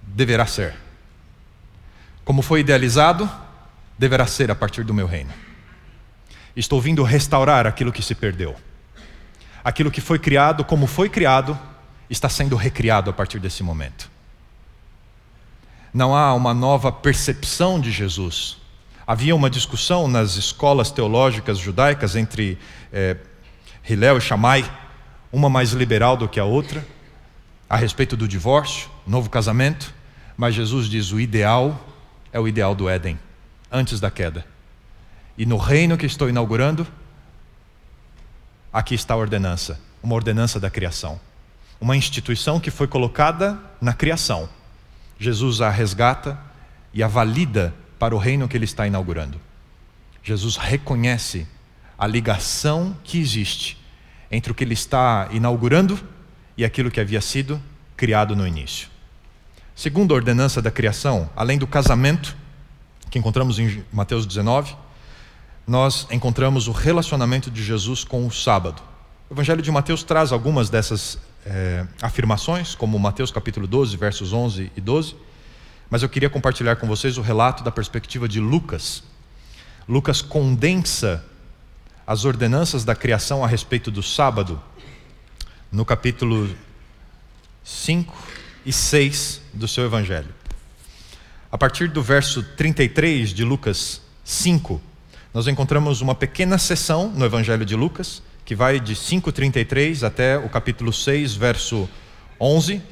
deverá 0.03 0.47
ser. 0.47 0.82
Como 2.25 2.43
foi 2.43 2.61
idealizado, 2.61 3.29
deverá 3.99 4.27
ser 4.27 4.51
a 4.51 4.55
partir 4.55 4.85
do 4.85 4.95
meu 4.95 5.07
reino. 5.07 5.33
Estou 6.55 6.81
vindo 6.81 7.03
restaurar 7.03 7.67
aquilo 7.67 7.93
que 7.93 8.03
se 8.03 8.15
perdeu. 8.15 8.55
Aquilo 9.65 9.91
que 9.91 10.01
foi 10.01 10.19
criado, 10.19 10.65
como 10.65 10.87
foi 10.87 11.09
criado, 11.09 11.59
está 12.11 12.29
sendo 12.29 12.57
recriado 12.57 13.11
a 13.11 13.13
partir 13.13 13.39
desse 13.39 13.63
momento. 13.63 14.11
Não 15.93 16.15
há 16.15 16.35
uma 16.35 16.55
nova 16.55 16.93
percepção 16.93 17.81
de 17.81 17.91
Jesus. 17.91 18.59
Havia 19.07 19.35
uma 19.35 19.51
discussão 19.51 20.09
nas 20.09 20.37
escolas 20.37 20.91
teológicas 20.91 21.59
judaicas 21.59 22.17
entre 22.17 22.59
é, 22.93 23.17
Hillel 23.89 24.19
e 24.19 24.21
Shammai, 24.21 24.71
uma 25.33 25.49
mais 25.49 25.73
liberal 25.73 26.17
do 26.17 26.29
que 26.29 26.39
a 26.39 26.45
outra, 26.45 26.87
a 27.69 27.77
respeito 27.77 28.17
do 28.17 28.29
divórcio, 28.29 28.89
novo 29.07 29.29
casamento, 29.29 29.95
mas 30.37 30.55
Jesus 30.55 30.89
diz: 30.89 31.13
o 31.13 31.21
ideal 31.21 31.92
é 32.33 32.41
o 32.41 32.49
ideal 32.49 32.75
do 32.75 32.89
Éden, 32.89 33.19
antes 33.71 34.01
da 34.01 34.11
queda. 34.11 34.45
E 35.37 35.45
no 35.45 35.57
reino 35.57 35.97
que 35.97 36.07
estou 36.07 36.29
inaugurando, 36.29 36.87
aqui 38.73 38.95
está 38.95 39.15
a 39.15 39.17
ordenança, 39.17 39.81
uma 40.03 40.15
ordenança 40.15 40.59
da 40.59 40.71
criação. 40.71 41.21
Uma 41.81 41.97
instituição 41.97 42.61
que 42.61 42.71
foi 42.71 42.87
colocada 42.87 43.59
na 43.81 43.93
criação. 43.93 44.49
Jesus 45.19 45.61
a 45.61 45.69
resgata 45.69 46.39
e 46.95 47.03
a 47.03 47.09
valida 47.09 47.75
para 47.99 48.15
o 48.15 48.19
reino 48.19 48.49
que 48.49 48.57
ele 48.57 48.65
está 48.65 48.87
inaugurando. 48.87 49.41
Jesus 50.23 50.57
reconhece 50.57 51.47
a 51.99 52.07
ligação 52.07 52.97
que 53.03 53.19
existe 53.19 53.79
entre 54.31 54.53
o 54.53 54.55
que 54.55 54.65
ele 54.65 54.75
está 54.75 55.29
inaugurando 55.31 56.01
e 56.57 56.65
aquilo 56.65 56.91
que 56.91 57.01
havia 57.01 57.21
sido 57.21 57.61
criado 57.97 58.35
no 58.35 58.47
início. 58.47 58.92
Segunda 59.83 60.15
ordenança 60.15 60.63
da 60.63 60.71
criação, 60.71 61.29
além 61.35 61.59
do 61.59 61.67
casamento, 61.67 62.37
que 63.11 63.19
encontramos 63.19 63.59
em 63.59 63.85
Mateus 63.93 64.25
19, 64.25 64.77
nós 65.67 66.07
encontramos 66.09 66.69
o 66.69 66.71
relacionamento 66.71 67.51
de 67.51 67.65
Jesus 67.65 68.05
com 68.05 68.25
o 68.25 68.31
sábado. 68.31 68.81
O 69.29 69.35
Evangelho 69.35 69.61
de 69.61 69.73
Mateus 69.73 70.05
traz 70.05 70.31
algumas 70.31 70.71
dessas 70.71 71.19
é, 71.45 71.85
afirmações, 72.01 72.77
como 72.77 72.97
Mateus 72.97 73.33
capítulo 73.33 73.67
12, 73.67 73.97
versos 73.97 74.33
11 74.33 74.71
e 74.77 74.81
12, 74.81 75.17
mas 75.91 76.05
eu 76.05 76.09
queria 76.09 76.31
compartilhar 76.31 76.77
com 76.77 76.87
vocês 76.87 77.19
o 77.19 77.21
relato 77.21 77.65
da 77.65 77.73
perspectiva 77.73 78.29
de 78.29 78.39
Lucas. 78.39 79.03
Lucas 79.89 80.23
condensa 80.23 81.25
as 82.07 82.25
ordenanças 82.25 82.85
da 82.85 82.95
criação 82.95 83.45
a 83.45 83.49
respeito 83.49 83.91
do 83.91 84.01
sábado 84.01 84.63
no 85.73 85.85
capítulo 85.85 86.49
5 87.65 88.32
e 88.65 88.73
6 88.73 89.41
do 89.53 89.67
seu 89.67 89.85
Evangelho. 89.85 90.35
A 91.51 91.59
partir 91.59 91.89
do 91.89 92.03
verso 92.03 92.43
33 92.43 93.31
de 93.31 93.45
Lucas 93.45 94.01
5, 94.25 94.81
nós 95.35 95.47
encontramos 95.47 96.01
uma 96.01 96.15
pequena 96.15 96.59
seção 96.59 97.11
no 97.11 97.25
Evangelho 97.25 97.65
de 97.65 97.75
Lucas, 97.77 98.23
que 98.45 98.55
vai 98.55 98.81
de 98.81 98.95
5,33 98.95 100.03
até 100.07 100.39
o 100.39 100.49
capítulo 100.49 100.93
6, 100.93 101.35
verso 101.35 101.89
11. 102.41 102.83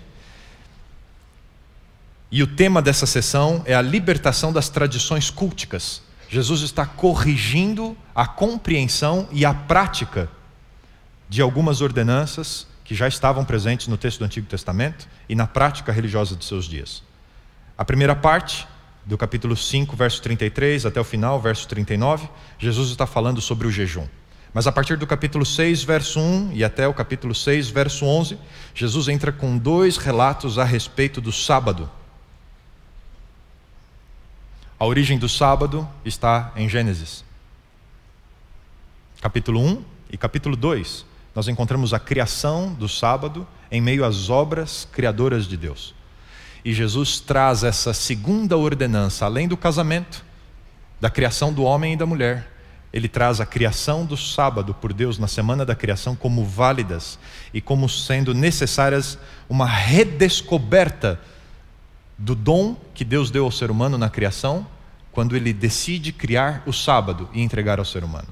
E 2.31 2.43
o 2.43 2.47
tema 2.47 2.81
dessa 2.81 3.07
sessão 3.07 3.63
é 3.67 3.75
a 3.75 3.83
libertação 3.83 4.53
das 4.53 4.69
tradições 4.69 5.31
culticas. 5.31 6.03
Jesus 6.29 6.63
está 6.63 6.87
corrigindo 6.87 7.97
a 8.15 8.27
compreensão 8.27 9.29
e 9.33 9.45
a 9.45 9.53
prática 9.53 10.31
de 11.29 11.43
algumas 11.43 11.81
ordenanças 11.81 12.67
que 12.91 12.95
já 12.97 13.07
estavam 13.07 13.45
presentes 13.45 13.87
no 13.87 13.97
texto 13.97 14.19
do 14.19 14.25
Antigo 14.25 14.49
Testamento 14.49 15.07
e 15.29 15.37
na 15.37 15.47
prática 15.47 15.93
religiosa 15.93 16.35
de 16.35 16.45
seus 16.45 16.65
dias. 16.65 17.05
A 17.79 17.85
primeira 17.85 18.17
parte, 18.17 18.67
do 19.07 19.17
capítulo 19.17 19.57
5, 19.57 19.95
verso 19.95 20.21
33 20.21 20.85
até 20.85 21.01
o 21.01 21.05
final, 21.05 21.41
verso 21.41 21.69
39, 21.69 22.29
Jesus 22.59 22.91
está 22.91 23.07
falando 23.07 23.41
sobre 23.41 23.69
o 23.69 23.71
jejum. 23.71 24.09
Mas 24.53 24.67
a 24.67 24.73
partir 24.73 24.97
do 24.97 25.07
capítulo 25.07 25.47
6, 25.47 25.85
verso 25.85 26.19
1 26.19 26.51
e 26.53 26.65
até 26.65 26.89
o 26.89 26.93
capítulo 26.93 27.33
6, 27.33 27.71
verso 27.71 28.05
11, 28.05 28.37
Jesus 28.75 29.07
entra 29.07 29.31
com 29.31 29.57
dois 29.57 29.97
relatos 29.97 30.59
a 30.59 30.65
respeito 30.65 31.21
do 31.21 31.31
sábado. 31.31 31.89
A 34.77 34.85
origem 34.85 35.17
do 35.17 35.29
sábado 35.29 35.89
está 36.05 36.53
em 36.57 36.69
Gênesis. 36.69 37.25
Capítulo 39.21 39.61
1 39.61 39.85
e 40.11 40.19
capítulo 40.19 40.57
2, 40.57 41.07
nós 41.35 41.49
encontramos 41.49 41.95
a 41.95 41.99
criação 41.99 42.73
do 42.73 42.89
sábado 42.89 43.47
em 43.71 43.81
meio 43.81 44.05
às 44.05 44.29
obras 44.29 44.89
criadoras 44.91 45.47
de 45.47 45.57
Deus. 45.57 45.95
E 46.65 46.73
Jesus 46.73 47.21
traz 47.21 47.65
essa 47.65 47.95
segunda 47.95 48.57
ordenança, 48.57 49.25
além 49.25 49.49
do 49.49 49.57
casamento, 49.57 50.25
da 51.01 51.09
criação 51.09 51.53
do 51.53 51.63
homem 51.63 51.95
e 51.95 51.97
da 51.97 52.05
mulher. 52.05 52.51
Ele 52.93 53.09
traz 53.09 53.41
a 53.41 53.47
criação 53.47 54.05
do 54.05 54.17
sábado 54.17 54.75
por 54.75 54.93
Deus 54.93 55.17
na 55.19 55.29
semana 55.29 55.65
da 55.65 55.75
criação 55.75 56.17
como 56.17 56.45
válidas 56.45 57.19
e 57.55 57.61
como 57.61 57.89
sendo 57.89 58.35
necessárias 58.35 59.17
uma 59.49 59.67
redescoberta 59.67 61.21
do 62.19 62.35
dom 62.35 62.77
que 62.93 63.05
Deus 63.05 63.31
deu 63.31 63.45
ao 63.45 63.53
ser 63.53 63.71
humano 63.71 63.97
na 63.97 64.11
criação, 64.11 64.67
quando 65.13 65.37
ele 65.37 65.53
decide 65.53 66.13
criar 66.13 66.63
o 66.67 66.73
sábado 66.73 67.29
e 67.33 67.41
entregar 67.41 67.79
ao 67.79 67.85
ser 67.85 68.05
humano. 68.05 68.29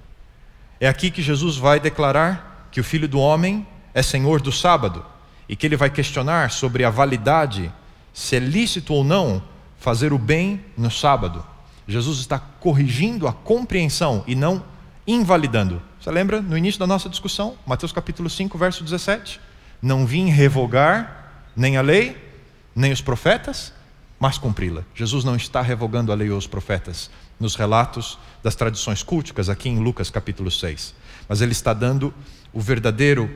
É 0.81 0.87
aqui 0.87 1.11
que 1.11 1.23
Jesus 1.23 1.57
vai 1.57 1.81
declarar 1.81 2.48
que 2.71 2.81
o 2.81 2.85
Filho 2.85 3.09
do 3.09 3.19
Homem 3.19 3.67
é 3.95 4.03
Senhor 4.03 4.41
do 4.41 4.53
sábado 4.53 5.05
e 5.49 5.57
que 5.57 5.67
ele 5.67 5.77
vai 5.77 5.91
questionar 5.91 6.51
sobre 6.51 6.85
a 6.85 6.91
validade 6.91 7.73
se 8.13 8.37
é 8.37 8.39
lícito 8.39 8.93
ou 8.93 9.05
não 9.05 9.43
fazer 9.79 10.13
o 10.13 10.19
bem 10.19 10.65
no 10.77 10.91
sábado. 10.91 11.45
Jesus 11.87 12.19
está 12.19 12.39
corrigindo 12.39 13.27
a 13.27 13.33
compreensão 13.33 14.23
e 14.27 14.35
não 14.35 14.63
invalidando. 15.07 15.81
Você 15.99 16.11
lembra 16.11 16.43
no 16.43 16.57
início 16.57 16.79
da 16.79 16.87
nossa 16.87 17.09
discussão, 17.09 17.57
Mateus 17.67 17.93
capítulo 17.93 18.29
5, 18.29 18.59
verso 18.59 18.85
17? 18.85 19.41
Não 19.81 20.05
vim 20.05 20.29
revogar 20.29 21.47
nem 21.57 21.77
a 21.77 21.81
lei, 21.81 22.17
nem 22.75 22.93
os 22.93 23.01
profetas, 23.01 23.73
mas 24.21 24.37
cumpri-la. 24.37 24.83
Jesus 24.95 25.25
não 25.25 25.37
está 25.37 25.63
revogando 25.63 26.13
a 26.13 26.15
lei 26.15 26.31
ou 26.31 26.39
os 26.39 26.47
profetas 26.47 27.11
nos 27.39 27.55
relatos 27.55 28.19
das 28.43 28.55
tradições 28.55 29.03
culticas 29.03 29.49
aqui 29.49 29.69
em 29.69 29.79
Lucas 29.79 30.11
capítulo 30.11 30.51
6, 30.51 30.95
mas 31.29 31.41
ele 31.41 31.53
está 31.53 31.73
dando 31.75 32.13
o 32.53 32.61
verdadeiro 32.61 33.31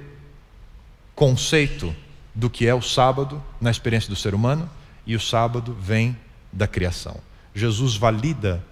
conceito 1.15 1.95
do 2.35 2.49
que 2.49 2.67
é 2.67 2.75
o 2.75 2.81
sábado 2.81 3.43
na 3.61 3.71
experiência 3.71 4.09
do 4.09 4.17
ser 4.17 4.35
humano, 4.35 4.69
e 5.07 5.15
o 5.15 5.21
sábado 5.21 5.77
vem 5.79 6.17
da 6.53 6.67
criação. 6.67 7.17
Jesus 7.55 7.97
valida 7.97 8.65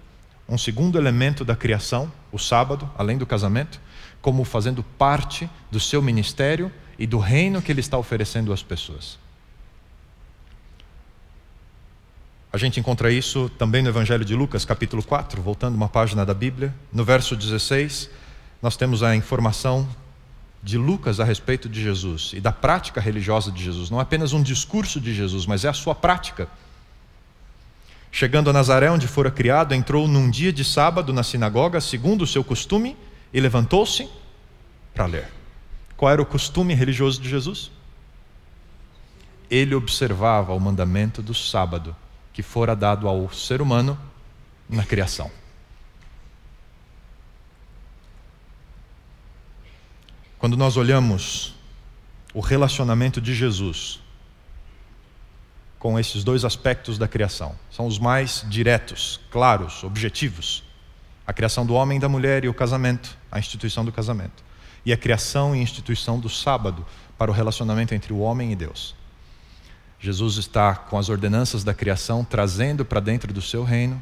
um 0.49 0.57
segundo 0.57 0.97
elemento 0.97 1.45
da 1.45 1.55
criação, 1.55 2.11
o 2.31 2.39
sábado, 2.39 2.89
além 2.97 3.17
do 3.17 3.25
casamento, 3.25 3.79
como 4.21 4.43
fazendo 4.43 4.83
parte 4.83 5.49
do 5.69 5.79
seu 5.79 6.01
ministério 6.01 6.71
e 6.97 7.07
do 7.07 7.17
reino 7.17 7.61
que 7.61 7.71
ele 7.71 7.79
está 7.79 7.97
oferecendo 7.97 8.51
às 8.51 8.61
pessoas. 8.61 9.17
A 12.53 12.57
gente 12.57 12.79
encontra 12.79 13.09
isso 13.09 13.49
também 13.57 13.81
no 13.81 13.87
Evangelho 13.87 14.25
de 14.25 14.35
Lucas, 14.35 14.65
capítulo 14.65 15.01
4, 15.01 15.41
voltando 15.41 15.75
uma 15.75 15.87
página 15.87 16.25
da 16.25 16.33
Bíblia. 16.33 16.75
No 16.91 17.05
verso 17.05 17.33
16, 17.33 18.09
nós 18.61 18.77
temos 18.77 19.01
a 19.01 19.15
informação 19.15 19.87
de 20.63 20.77
Lucas 20.77 21.19
a 21.19 21.23
respeito 21.23 21.67
de 21.67 21.81
Jesus 21.81 22.31
e 22.33 22.39
da 22.39 22.51
prática 22.51 23.01
religiosa 23.01 23.51
de 23.51 23.63
Jesus. 23.63 23.89
Não 23.89 23.99
é 23.99 24.03
apenas 24.03 24.33
um 24.33 24.43
discurso 24.43 25.01
de 25.01 25.13
Jesus, 25.13 25.45
mas 25.45 25.65
é 25.65 25.69
a 25.69 25.73
sua 25.73 25.95
prática. 25.95 26.47
Chegando 28.11 28.49
a 28.49 28.53
Nazaré, 28.53 28.91
onde 28.91 29.07
fora 29.07 29.31
criado, 29.31 29.73
entrou 29.73 30.07
num 30.07 30.29
dia 30.29 30.53
de 30.53 30.63
sábado 30.63 31.13
na 31.13 31.23
sinagoga, 31.23 31.81
segundo 31.81 32.23
o 32.23 32.27
seu 32.27 32.43
costume, 32.43 32.95
e 33.33 33.39
levantou-se 33.39 34.07
para 34.93 35.05
ler. 35.05 35.29
Qual 35.97 36.11
era 36.11 36.21
o 36.21 36.25
costume 36.25 36.73
religioso 36.73 37.21
de 37.21 37.29
Jesus? 37.29 37.71
Ele 39.49 39.73
observava 39.73 40.53
o 40.53 40.59
mandamento 40.59 41.21
do 41.21 41.33
sábado, 41.33 41.95
que 42.33 42.43
fora 42.43 42.75
dado 42.75 43.07
ao 43.07 43.31
ser 43.31 43.61
humano 43.61 43.97
na 44.69 44.83
criação. 44.83 45.31
Quando 50.41 50.57
nós 50.57 50.75
olhamos 50.75 51.53
o 52.33 52.39
relacionamento 52.39 53.21
de 53.21 53.31
Jesus 53.31 53.99
com 55.77 55.99
esses 55.99 56.23
dois 56.23 56.43
aspectos 56.43 56.97
da 56.97 57.07
criação, 57.07 57.55
são 57.69 57.85
os 57.85 57.99
mais 57.99 58.43
diretos, 58.49 59.19
claros, 59.29 59.83
objetivos: 59.83 60.63
a 61.27 61.31
criação 61.31 61.63
do 61.63 61.75
homem 61.75 61.99
e 61.99 62.01
da 62.01 62.09
mulher 62.09 62.43
e 62.43 62.49
o 62.49 62.55
casamento, 62.55 63.15
a 63.31 63.37
instituição 63.37 63.85
do 63.85 63.91
casamento, 63.91 64.43
e 64.83 64.91
a 64.91 64.97
criação 64.97 65.55
e 65.55 65.61
instituição 65.61 66.19
do 66.19 66.27
sábado 66.27 66.83
para 67.19 67.29
o 67.29 67.33
relacionamento 67.35 67.93
entre 67.93 68.11
o 68.11 68.17
homem 68.17 68.51
e 68.51 68.55
Deus. 68.55 68.95
Jesus 69.99 70.37
está 70.37 70.75
com 70.75 70.97
as 70.97 71.07
ordenanças 71.07 71.63
da 71.63 71.75
criação 71.75 72.23
trazendo 72.25 72.83
para 72.83 72.99
dentro 72.99 73.31
do 73.31 73.43
seu 73.43 73.63
reino, 73.63 74.01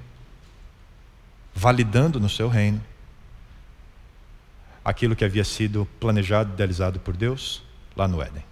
validando 1.53 2.17
no 2.17 2.29
seu 2.29 2.47
reino 2.47 2.81
aquilo 4.83 5.15
que 5.15 5.25
havia 5.25 5.43
sido 5.43 5.87
planejado, 5.99 6.53
idealizado 6.53 6.99
por 6.99 7.15
Deus 7.15 7.61
lá 7.95 8.07
no 8.07 8.21
Éden. 8.21 8.43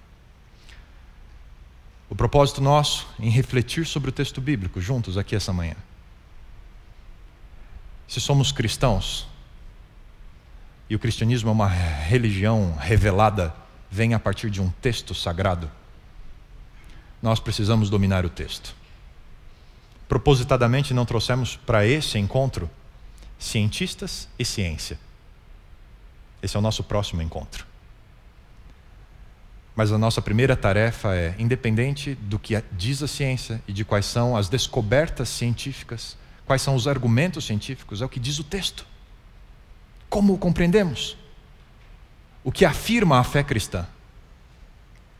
O 2.09 2.15
propósito 2.15 2.61
nosso 2.61 3.07
em 3.19 3.29
refletir 3.29 3.85
sobre 3.85 4.09
o 4.09 4.13
texto 4.13 4.39
bíblico 4.39 4.79
juntos 4.79 5.17
aqui 5.17 5.35
essa 5.35 5.51
manhã. 5.51 5.75
Se 8.07 8.21
somos 8.21 8.51
cristãos, 8.51 9.27
e 10.89 10.95
o 10.95 10.99
cristianismo 10.99 11.49
é 11.49 11.51
uma 11.51 11.67
religião 11.67 12.75
revelada, 12.79 13.53
vem 13.91 14.13
a 14.13 14.19
partir 14.19 14.49
de 14.49 14.61
um 14.61 14.69
texto 14.81 15.13
sagrado, 15.13 15.69
nós 17.21 17.39
precisamos 17.39 17.89
dominar 17.89 18.25
o 18.25 18.29
texto. 18.29 18.73
Propositadamente 20.07 20.93
não 20.93 21.05
trouxemos 21.05 21.57
para 21.57 21.85
esse 21.85 22.17
encontro 22.17 22.69
cientistas 23.37 24.29
e 24.39 24.45
ciência. 24.45 24.97
Esse 26.47 26.55
é 26.55 26.59
o 26.59 26.61
nosso 26.61 26.81
próximo 26.81 27.21
encontro. 27.21 27.67
Mas 29.75 29.91
a 29.91 29.97
nossa 29.97 30.21
primeira 30.21 30.55
tarefa 30.55 31.13
é, 31.13 31.35
independente 31.37 32.15
do 32.15 32.39
que 32.39 32.63
diz 32.71 33.03
a 33.03 33.07
ciência 33.07 33.61
e 33.67 33.73
de 33.73 33.83
quais 33.83 34.05
são 34.05 34.33
as 34.33 34.47
descobertas 34.47 35.27
científicas, 35.27 36.15
quais 36.45 36.61
são 36.61 36.73
os 36.73 36.87
argumentos 36.87 37.43
científicos, 37.45 38.01
é 38.01 38.05
o 38.05 38.09
que 38.09 38.17
diz 38.17 38.39
o 38.39 38.45
texto. 38.45 38.85
Como 40.09 40.35
o 40.35 40.37
compreendemos? 40.37 41.17
O 42.45 42.51
que 42.51 42.63
afirma 42.63 43.19
a 43.19 43.25
fé 43.25 43.43
cristã? 43.43 43.85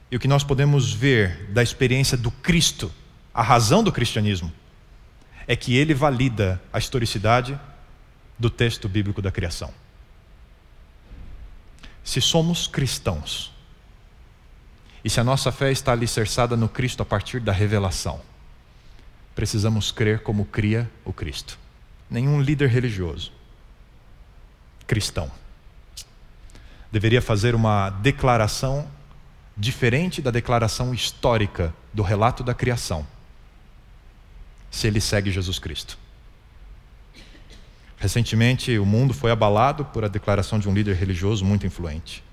E 0.10 0.16
o 0.16 0.20
que 0.22 0.30
nós 0.30 0.46
podemos 0.46 0.94
ver 0.94 1.50
da 1.50 1.62
experiência 1.62 2.18
do 2.18 2.32
Cristo, 2.32 2.90
a 3.34 3.44
razão 3.44 3.84
do 3.84 3.92
cristianismo, 3.92 4.50
é 5.46 5.58
que 5.58 5.76
ele 5.76 5.94
valida 5.94 6.62
a 6.72 6.78
historicidade 6.78 7.60
do 8.40 8.50
texto 8.50 8.88
bíblico 8.88 9.22
da 9.22 9.30
criação. 9.30 9.74
Se 12.08 12.22
somos 12.22 12.68
cristãos, 12.68 13.52
e 15.04 15.10
se 15.10 15.20
a 15.20 15.26
nossa 15.26 15.52
fé 15.52 15.74
está 15.74 15.92
alicerçada 15.92 16.56
no 16.56 16.70
Cristo 16.70 17.04
a 17.04 17.06
partir 17.06 17.42
da 17.42 17.52
revelação, 17.52 18.22
precisamos 19.36 19.92
crer 19.92 20.24
como 20.24 20.46
cria 20.46 20.90
o 21.04 21.12
Cristo. 21.12 21.60
Nenhum 22.10 22.40
líder 22.40 22.70
religioso, 22.70 23.34
cristão, 24.88 25.30
deveria 26.90 27.22
fazer 27.22 27.54
uma 27.54 27.90
declaração 27.90 28.90
diferente 29.58 30.22
da 30.22 30.32
declaração 30.32 30.94
histórica 30.94 31.76
do 31.94 32.04
relato 32.04 32.42
da 32.42 32.54
criação, 32.54 33.06
se 34.72 34.88
ele 34.88 35.02
segue 35.02 35.30
Jesus 35.30 35.60
Cristo. 35.60 35.98
Recentemente, 37.98 38.78
o 38.78 38.86
mundo 38.86 39.14
foi 39.14 39.32
abalado 39.32 39.84
por 39.84 40.06
a 40.06 40.08
declaração 40.08 40.60
de 40.60 40.70
um 40.70 40.74
líder 40.74 40.96
religioso 40.96 41.44
muito 41.44 41.66
influente, 41.66 42.24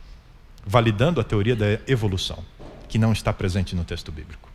validando 0.65 1.21
a 1.21 1.25
teoria 1.25 1.57
da 1.57 1.67
evolução, 1.87 2.45
que 2.87 2.99
não 2.99 3.12
está 3.12 3.33
presente 3.33 3.75
no 3.75 3.83
texto 3.83 4.12
bíblico, 4.12 4.51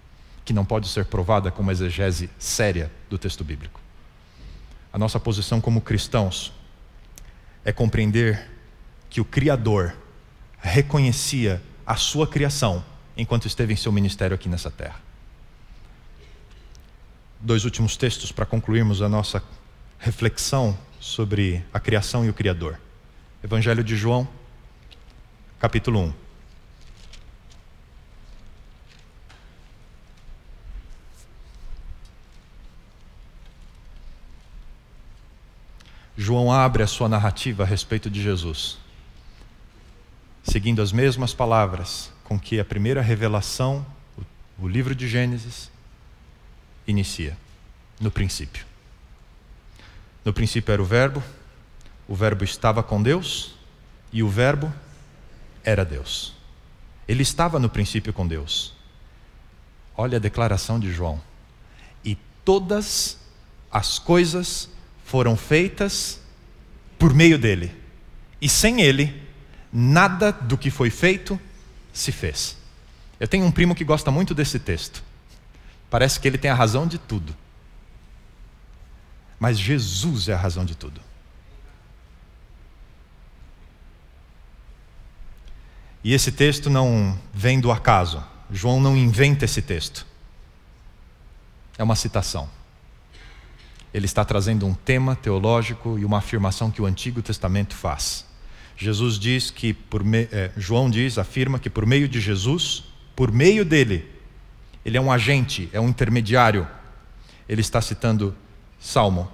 que 0.46 0.54
não 0.54 0.64
pode 0.64 0.88
ser 0.88 1.06
provada 1.06 1.50
com 1.50 1.64
uma 1.64 1.72
exegese 1.72 2.30
séria 2.38 2.92
do 3.10 3.18
texto 3.18 3.44
bíblico. 3.44 3.82
A 4.94 5.00
nossa 5.00 5.20
posição 5.20 5.60
como 5.60 5.82
cristãos 5.82 6.54
é 7.66 7.72
compreender 7.72 8.48
que 9.10 9.20
o 9.20 9.26
Criador 9.26 9.96
reconhecia 10.60 11.62
a 11.86 11.96
sua 11.96 12.28
criação 12.28 12.86
enquanto 13.18 13.48
esteve 13.48 13.74
em 13.74 13.76
seu 13.76 13.92
ministério 13.92 14.36
aqui 14.36 14.48
nessa 14.48 14.70
terra. 14.70 15.02
Dois 17.40 17.66
últimos 17.66 17.98
textos 17.98 18.32
para 18.32 18.46
concluirmos 18.46 19.02
a 19.02 19.10
nossa 19.10 19.42
reflexão 19.98 20.78
sobre 21.00 21.64
a 21.74 21.80
criação 21.80 22.26
e 22.26 22.30
o 22.30 22.34
Criador. 22.34 22.80
Evangelho 23.44 23.84
de 23.84 23.96
João, 23.96 24.28
capítulo 25.60 26.00
1. 26.00 26.14
João 36.18 36.52
abre 36.52 36.84
a 36.84 36.88
sua 36.88 37.08
narrativa 37.08 37.64
a 37.64 37.66
respeito 37.66 38.10
de 38.10 38.22
Jesus, 38.22 38.78
seguindo 40.44 40.82
as 40.82 40.92
mesmas 40.92 41.34
palavras 41.34 42.12
com 42.26 42.38
que 42.38 42.60
a 42.60 42.66
primeira 42.66 43.02
revelação, 43.02 43.86
o 44.60 44.68
livro 44.68 44.94
de 44.94 45.08
Gênesis, 45.08 45.72
inicia, 46.86 47.38
no 48.02 48.12
princípio. 48.12 48.69
No 50.30 50.34
princípio 50.34 50.72
era 50.72 50.80
o 50.80 50.86
Verbo, 50.86 51.24
o 52.08 52.14
Verbo 52.14 52.44
estava 52.44 52.84
com 52.84 53.02
Deus 53.02 53.56
e 54.14 54.22
o 54.22 54.30
Verbo 54.30 54.72
era 55.64 55.84
Deus. 55.84 56.36
Ele 57.08 57.24
estava 57.24 57.58
no 57.58 57.68
princípio 57.68 58.14
com 58.14 58.28
Deus. 58.28 58.76
Olha 59.98 60.18
a 60.18 60.20
declaração 60.20 60.80
de 60.80 60.92
João. 60.94 61.20
E 62.06 62.16
todas 62.46 63.18
as 63.72 63.98
coisas 63.98 64.70
foram 65.04 65.36
feitas 65.36 66.22
por 67.00 67.12
meio 67.12 67.40
dele. 67.40 67.76
E 68.40 68.48
sem 68.48 68.82
ele, 68.82 69.24
nada 69.74 70.32
do 70.32 70.60
que 70.60 70.70
foi 70.70 70.92
feito 70.92 71.42
se 71.92 72.12
fez. 72.12 72.56
Eu 73.20 73.28
tenho 73.28 73.48
um 73.48 73.52
primo 73.52 73.74
que 73.74 73.84
gosta 73.84 74.12
muito 74.12 74.36
desse 74.36 74.60
texto. 74.60 75.04
Parece 75.90 76.20
que 76.20 76.28
ele 76.28 76.38
tem 76.38 76.52
a 76.52 76.56
razão 76.56 76.86
de 76.86 77.00
tudo. 77.00 77.36
Mas 79.40 79.58
Jesus 79.58 80.28
é 80.28 80.34
a 80.34 80.38
razão 80.38 80.66
de 80.66 80.76
tudo. 80.76 81.00
E 86.04 86.14
esse 86.14 86.32
texto 86.32 86.70
não 86.70 87.18
vem 87.34 87.60
do 87.60 87.72
acaso. 87.72 88.24
João 88.52 88.80
não 88.80 88.98
inventa 88.98 89.46
esse 89.46 89.62
texto. 89.62 90.06
É 91.78 91.84
uma 91.84 91.96
citação. 91.96 92.50
Ele 93.94 94.06
está 94.06 94.24
trazendo 94.24 94.66
um 94.66 94.74
tema 94.74 95.16
teológico 95.16 95.98
e 95.98 96.06
uma 96.06 96.20
afirmação 96.20 96.70
que 96.70 96.82
o 96.82 96.86
Antigo 96.86 97.22
Testamento 97.22 97.76
faz. 97.76 98.26
Jesus 98.78 99.18
diz 99.20 99.52
que 99.52 99.74
por 99.74 100.04
me... 100.04 100.28
é, 100.32 100.52
João 100.56 100.90
diz, 100.90 101.18
afirma 101.18 101.60
que 101.60 101.70
por 101.70 101.86
meio 101.86 102.08
de 102.08 102.22
Jesus, 102.22 102.86
por 103.16 103.32
meio 103.32 103.66
dele, 103.66 104.10
ele 104.86 104.98
é 104.98 105.02
um 105.02 105.12
agente, 105.12 105.70
é 105.74 105.80
um 105.80 105.90
intermediário. 105.90 106.68
Ele 107.48 107.62
está 107.62 107.82
citando 107.82 108.36
Salmo, 108.80 109.30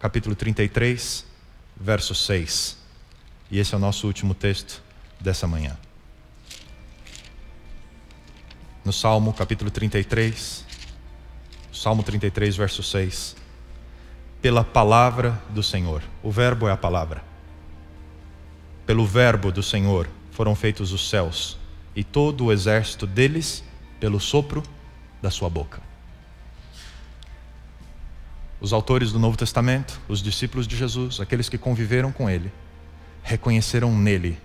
capítulo 0.00 0.34
33, 0.34 1.24
verso 1.76 2.16
6. 2.16 2.76
E 3.48 3.60
esse 3.60 3.72
é 3.72 3.76
o 3.76 3.80
nosso 3.80 4.08
último 4.08 4.34
texto 4.34 4.82
dessa 5.20 5.46
manhã. 5.46 5.78
No 8.84 8.92
Salmo, 8.92 9.32
capítulo 9.32 9.70
33, 9.70 10.64
Salmo 11.72 12.02
33, 12.02 12.56
verso 12.56 12.82
6. 12.82 13.36
Pela 14.42 14.64
palavra 14.64 15.40
do 15.50 15.62
Senhor. 15.62 16.02
O 16.20 16.32
verbo 16.32 16.66
é 16.66 16.72
a 16.72 16.76
palavra. 16.76 17.22
Pelo 18.84 19.06
verbo 19.06 19.52
do 19.52 19.62
Senhor 19.62 20.08
foram 20.32 20.56
feitos 20.56 20.92
os 20.92 21.08
céus, 21.08 21.56
e 21.94 22.02
todo 22.02 22.46
o 22.46 22.52
exército 22.52 23.06
deles 23.06 23.62
pelo 24.00 24.18
sopro 24.18 24.60
da 25.22 25.30
sua 25.30 25.48
boca. 25.48 25.80
Os 28.60 28.72
autores 28.72 29.12
do 29.12 29.18
Novo 29.18 29.36
Testamento, 29.36 30.00
os 30.08 30.20
discípulos 30.20 30.66
de 30.66 30.76
Jesus, 30.76 31.20
aqueles 31.20 31.48
que 31.48 31.56
conviveram 31.56 32.10
com 32.10 32.28
ele, 32.28 32.52
reconheceram 33.22 33.96
nele 33.96 34.36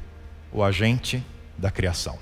o 0.52 0.64
agente 0.64 1.24
da 1.58 1.72
criação, 1.72 2.20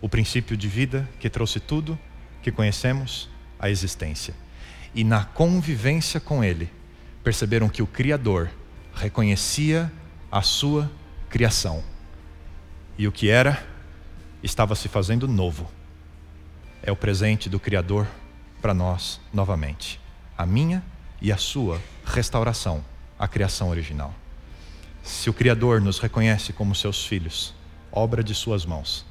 o 0.00 0.08
princípio 0.08 0.56
de 0.56 0.68
vida 0.68 1.08
que 1.18 1.28
trouxe 1.28 1.58
tudo 1.58 1.98
que 2.40 2.52
conhecemos 2.52 3.28
à 3.58 3.68
existência. 3.68 4.34
E 4.94 5.02
na 5.02 5.24
convivência 5.24 6.20
com 6.20 6.44
ele, 6.44 6.70
perceberam 7.24 7.68
que 7.68 7.82
o 7.82 7.86
Criador 7.86 8.48
reconhecia 8.94 9.90
a 10.30 10.40
sua 10.40 10.88
criação. 11.28 11.82
E 12.96 13.08
o 13.08 13.12
que 13.12 13.28
era 13.28 13.66
estava 14.40 14.76
se 14.76 14.88
fazendo 14.88 15.26
novo 15.26 15.68
é 16.80 16.92
o 16.92 16.96
presente 16.96 17.48
do 17.48 17.58
Criador 17.58 18.06
para 18.62 18.72
nós 18.72 19.20
novamente. 19.32 19.98
A 20.38 20.46
minha 20.46 20.84
e 21.20 21.32
a 21.32 21.36
sua 21.36 21.80
restauração 22.04 22.84
à 23.18 23.26
criação 23.26 23.68
original. 23.68 24.14
Se 25.02 25.28
o 25.28 25.34
Criador 25.34 25.80
nos 25.80 25.98
reconhece 25.98 26.52
como 26.52 26.74
seus 26.74 27.04
filhos, 27.04 27.54
obra 27.92 28.22
de 28.22 28.34
suas 28.34 28.64
mãos, 28.64 29.04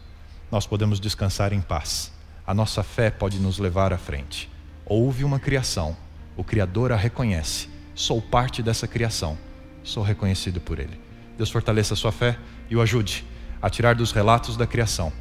nós 0.52 0.66
podemos 0.66 1.00
descansar 1.00 1.54
em 1.54 1.62
paz. 1.62 2.12
A 2.46 2.54
nossa 2.54 2.84
fé 2.84 3.10
pode 3.10 3.40
nos 3.40 3.60
levar 3.60 3.94
à 3.94 3.98
frente. 3.98 4.50
Houve 4.86 5.24
uma 5.24 5.40
criação, 5.40 5.96
o 6.36 6.44
Criador 6.44 6.92
a 6.92 6.96
reconhece. 6.96 7.70
Sou 7.96 8.22
parte 8.22 8.62
dessa 8.62 8.88
criação, 8.88 9.38
sou 9.84 10.04
reconhecido 10.04 10.60
por 10.60 10.80
Ele. 10.80 11.00
Deus 11.38 11.50
fortaleça 11.50 11.94
a 11.94 11.98
sua 11.98 12.12
fé 12.12 12.38
e 12.70 12.76
o 12.76 12.82
ajude 12.82 13.26
a 13.62 13.70
tirar 13.70 13.96
dos 13.96 14.12
relatos 14.12 14.58
da 14.58 14.68
criação 14.68 15.14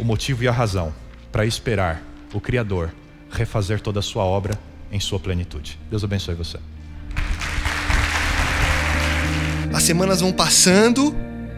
o 0.00 0.04
motivo 0.04 0.42
e 0.42 0.48
a 0.48 0.52
razão 0.52 0.94
para 1.30 1.44
esperar 1.44 2.02
o 2.32 2.40
Criador 2.40 2.90
refazer 3.30 3.80
toda 3.80 4.00
a 4.00 4.02
sua 4.02 4.24
obra 4.24 4.58
em 4.90 5.00
sua 5.00 5.18
plenitude. 5.18 5.78
Deus 5.90 6.04
abençoe 6.04 6.34
você. 6.34 6.58
As 9.72 9.82
semanas 9.82 10.20
vão 10.20 10.32
passando 10.32 11.14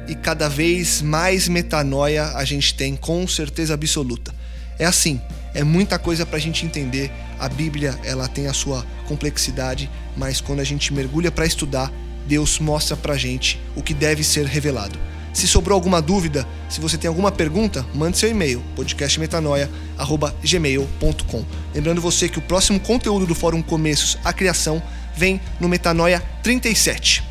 e 0.06 0.14
cada 0.14 0.48
vez 0.48 1.00
mais 1.00 1.48
metanoia 1.48 2.26
a 2.34 2.44
gente 2.44 2.74
tem 2.74 2.94
com 2.94 3.26
certeza 3.26 3.74
absoluta. 3.74 4.34
É 4.78 4.84
assim, 4.84 5.20
é 5.54 5.62
muita 5.62 5.98
coisa 5.98 6.26
para 6.26 6.36
a 6.36 6.40
gente 6.40 6.66
entender. 6.66 7.10
A 7.38 7.48
Bíblia 7.48 7.98
ela 8.04 8.28
tem 8.28 8.46
a 8.46 8.52
sua 8.52 8.84
complexidade, 9.06 9.90
mas 10.16 10.40
quando 10.40 10.60
a 10.60 10.64
gente 10.64 10.92
mergulha 10.92 11.30
para 11.30 11.46
estudar, 11.46 11.90
Deus 12.26 12.58
mostra 12.58 12.96
para 12.96 13.16
gente 13.16 13.60
o 13.74 13.82
que 13.82 13.94
deve 13.94 14.22
ser 14.22 14.46
revelado. 14.46 14.98
Se 15.32 15.48
sobrou 15.48 15.74
alguma 15.74 16.02
dúvida, 16.02 16.46
se 16.68 16.80
você 16.80 16.98
tem 16.98 17.08
alguma 17.08 17.32
pergunta, 17.32 17.84
mande 17.94 18.18
seu 18.18 18.28
e-mail, 18.28 18.62
podcastmetanoia.gmail.com. 18.76 21.44
Lembrando 21.74 22.00
você 22.00 22.28
que 22.28 22.38
o 22.38 22.42
próximo 22.42 22.78
conteúdo 22.78 23.26
do 23.26 23.34
Fórum 23.34 23.62
Começos 23.62 24.16
à 24.22 24.32
Criação 24.32 24.80
vem 25.16 25.40
no 25.58 25.68
Metanoia 25.68 26.22
37. 26.42 27.24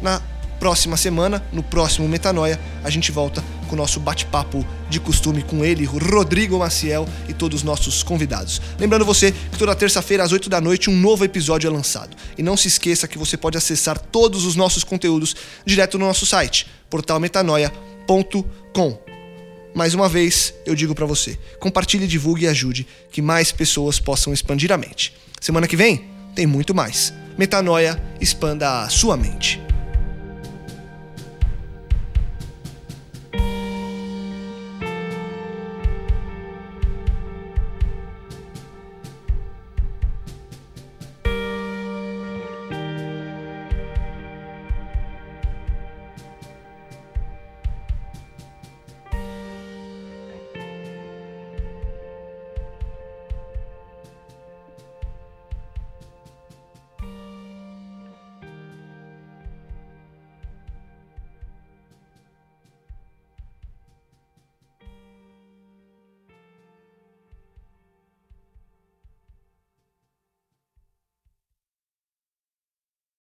Na 0.00 0.22
próxima 0.58 0.96
semana, 0.96 1.44
no 1.52 1.62
próximo 1.62 2.08
Metanoia, 2.08 2.58
a 2.82 2.90
gente 2.90 3.12
volta 3.12 3.44
com 3.68 3.74
o 3.74 3.78
nosso 3.78 4.00
bate-papo 4.00 4.66
de 4.88 4.98
costume 4.98 5.42
com 5.42 5.64
ele, 5.64 5.84
Rodrigo 5.84 6.58
Maciel 6.58 7.06
e 7.28 7.34
todos 7.34 7.58
os 7.58 7.62
nossos 7.62 8.02
convidados. 8.02 8.60
Lembrando 8.78 9.04
você 9.04 9.30
que 9.30 9.58
toda 9.58 9.74
terça-feira 9.74 10.24
às 10.24 10.32
8 10.32 10.48
da 10.48 10.60
noite 10.60 10.90
um 10.90 10.96
novo 10.96 11.24
episódio 11.24 11.68
é 11.68 11.70
lançado. 11.70 12.16
E 12.36 12.42
não 12.42 12.56
se 12.56 12.68
esqueça 12.68 13.06
que 13.06 13.18
você 13.18 13.36
pode 13.36 13.58
acessar 13.58 13.98
todos 13.98 14.44
os 14.44 14.56
nossos 14.56 14.82
conteúdos 14.82 15.36
direto 15.64 15.98
no 15.98 16.06
nosso 16.06 16.24
site, 16.24 16.66
portalmetanoia.com. 16.90 18.98
Mais 19.74 19.94
uma 19.94 20.08
vez, 20.08 20.54
eu 20.66 20.74
digo 20.74 20.94
para 20.94 21.06
você, 21.06 21.38
compartilhe, 21.60 22.06
divulgue 22.06 22.44
e 22.44 22.48
ajude 22.48 22.86
que 23.10 23.22
mais 23.22 23.52
pessoas 23.52 24.00
possam 24.00 24.32
expandir 24.32 24.72
a 24.72 24.76
mente. 24.76 25.14
Semana 25.40 25.68
que 25.68 25.76
vem 25.76 26.04
tem 26.34 26.46
muito 26.46 26.74
mais. 26.74 27.12
Metanoia, 27.36 28.02
expanda 28.20 28.82
a 28.82 28.88
sua 28.88 29.16
mente. 29.16 29.67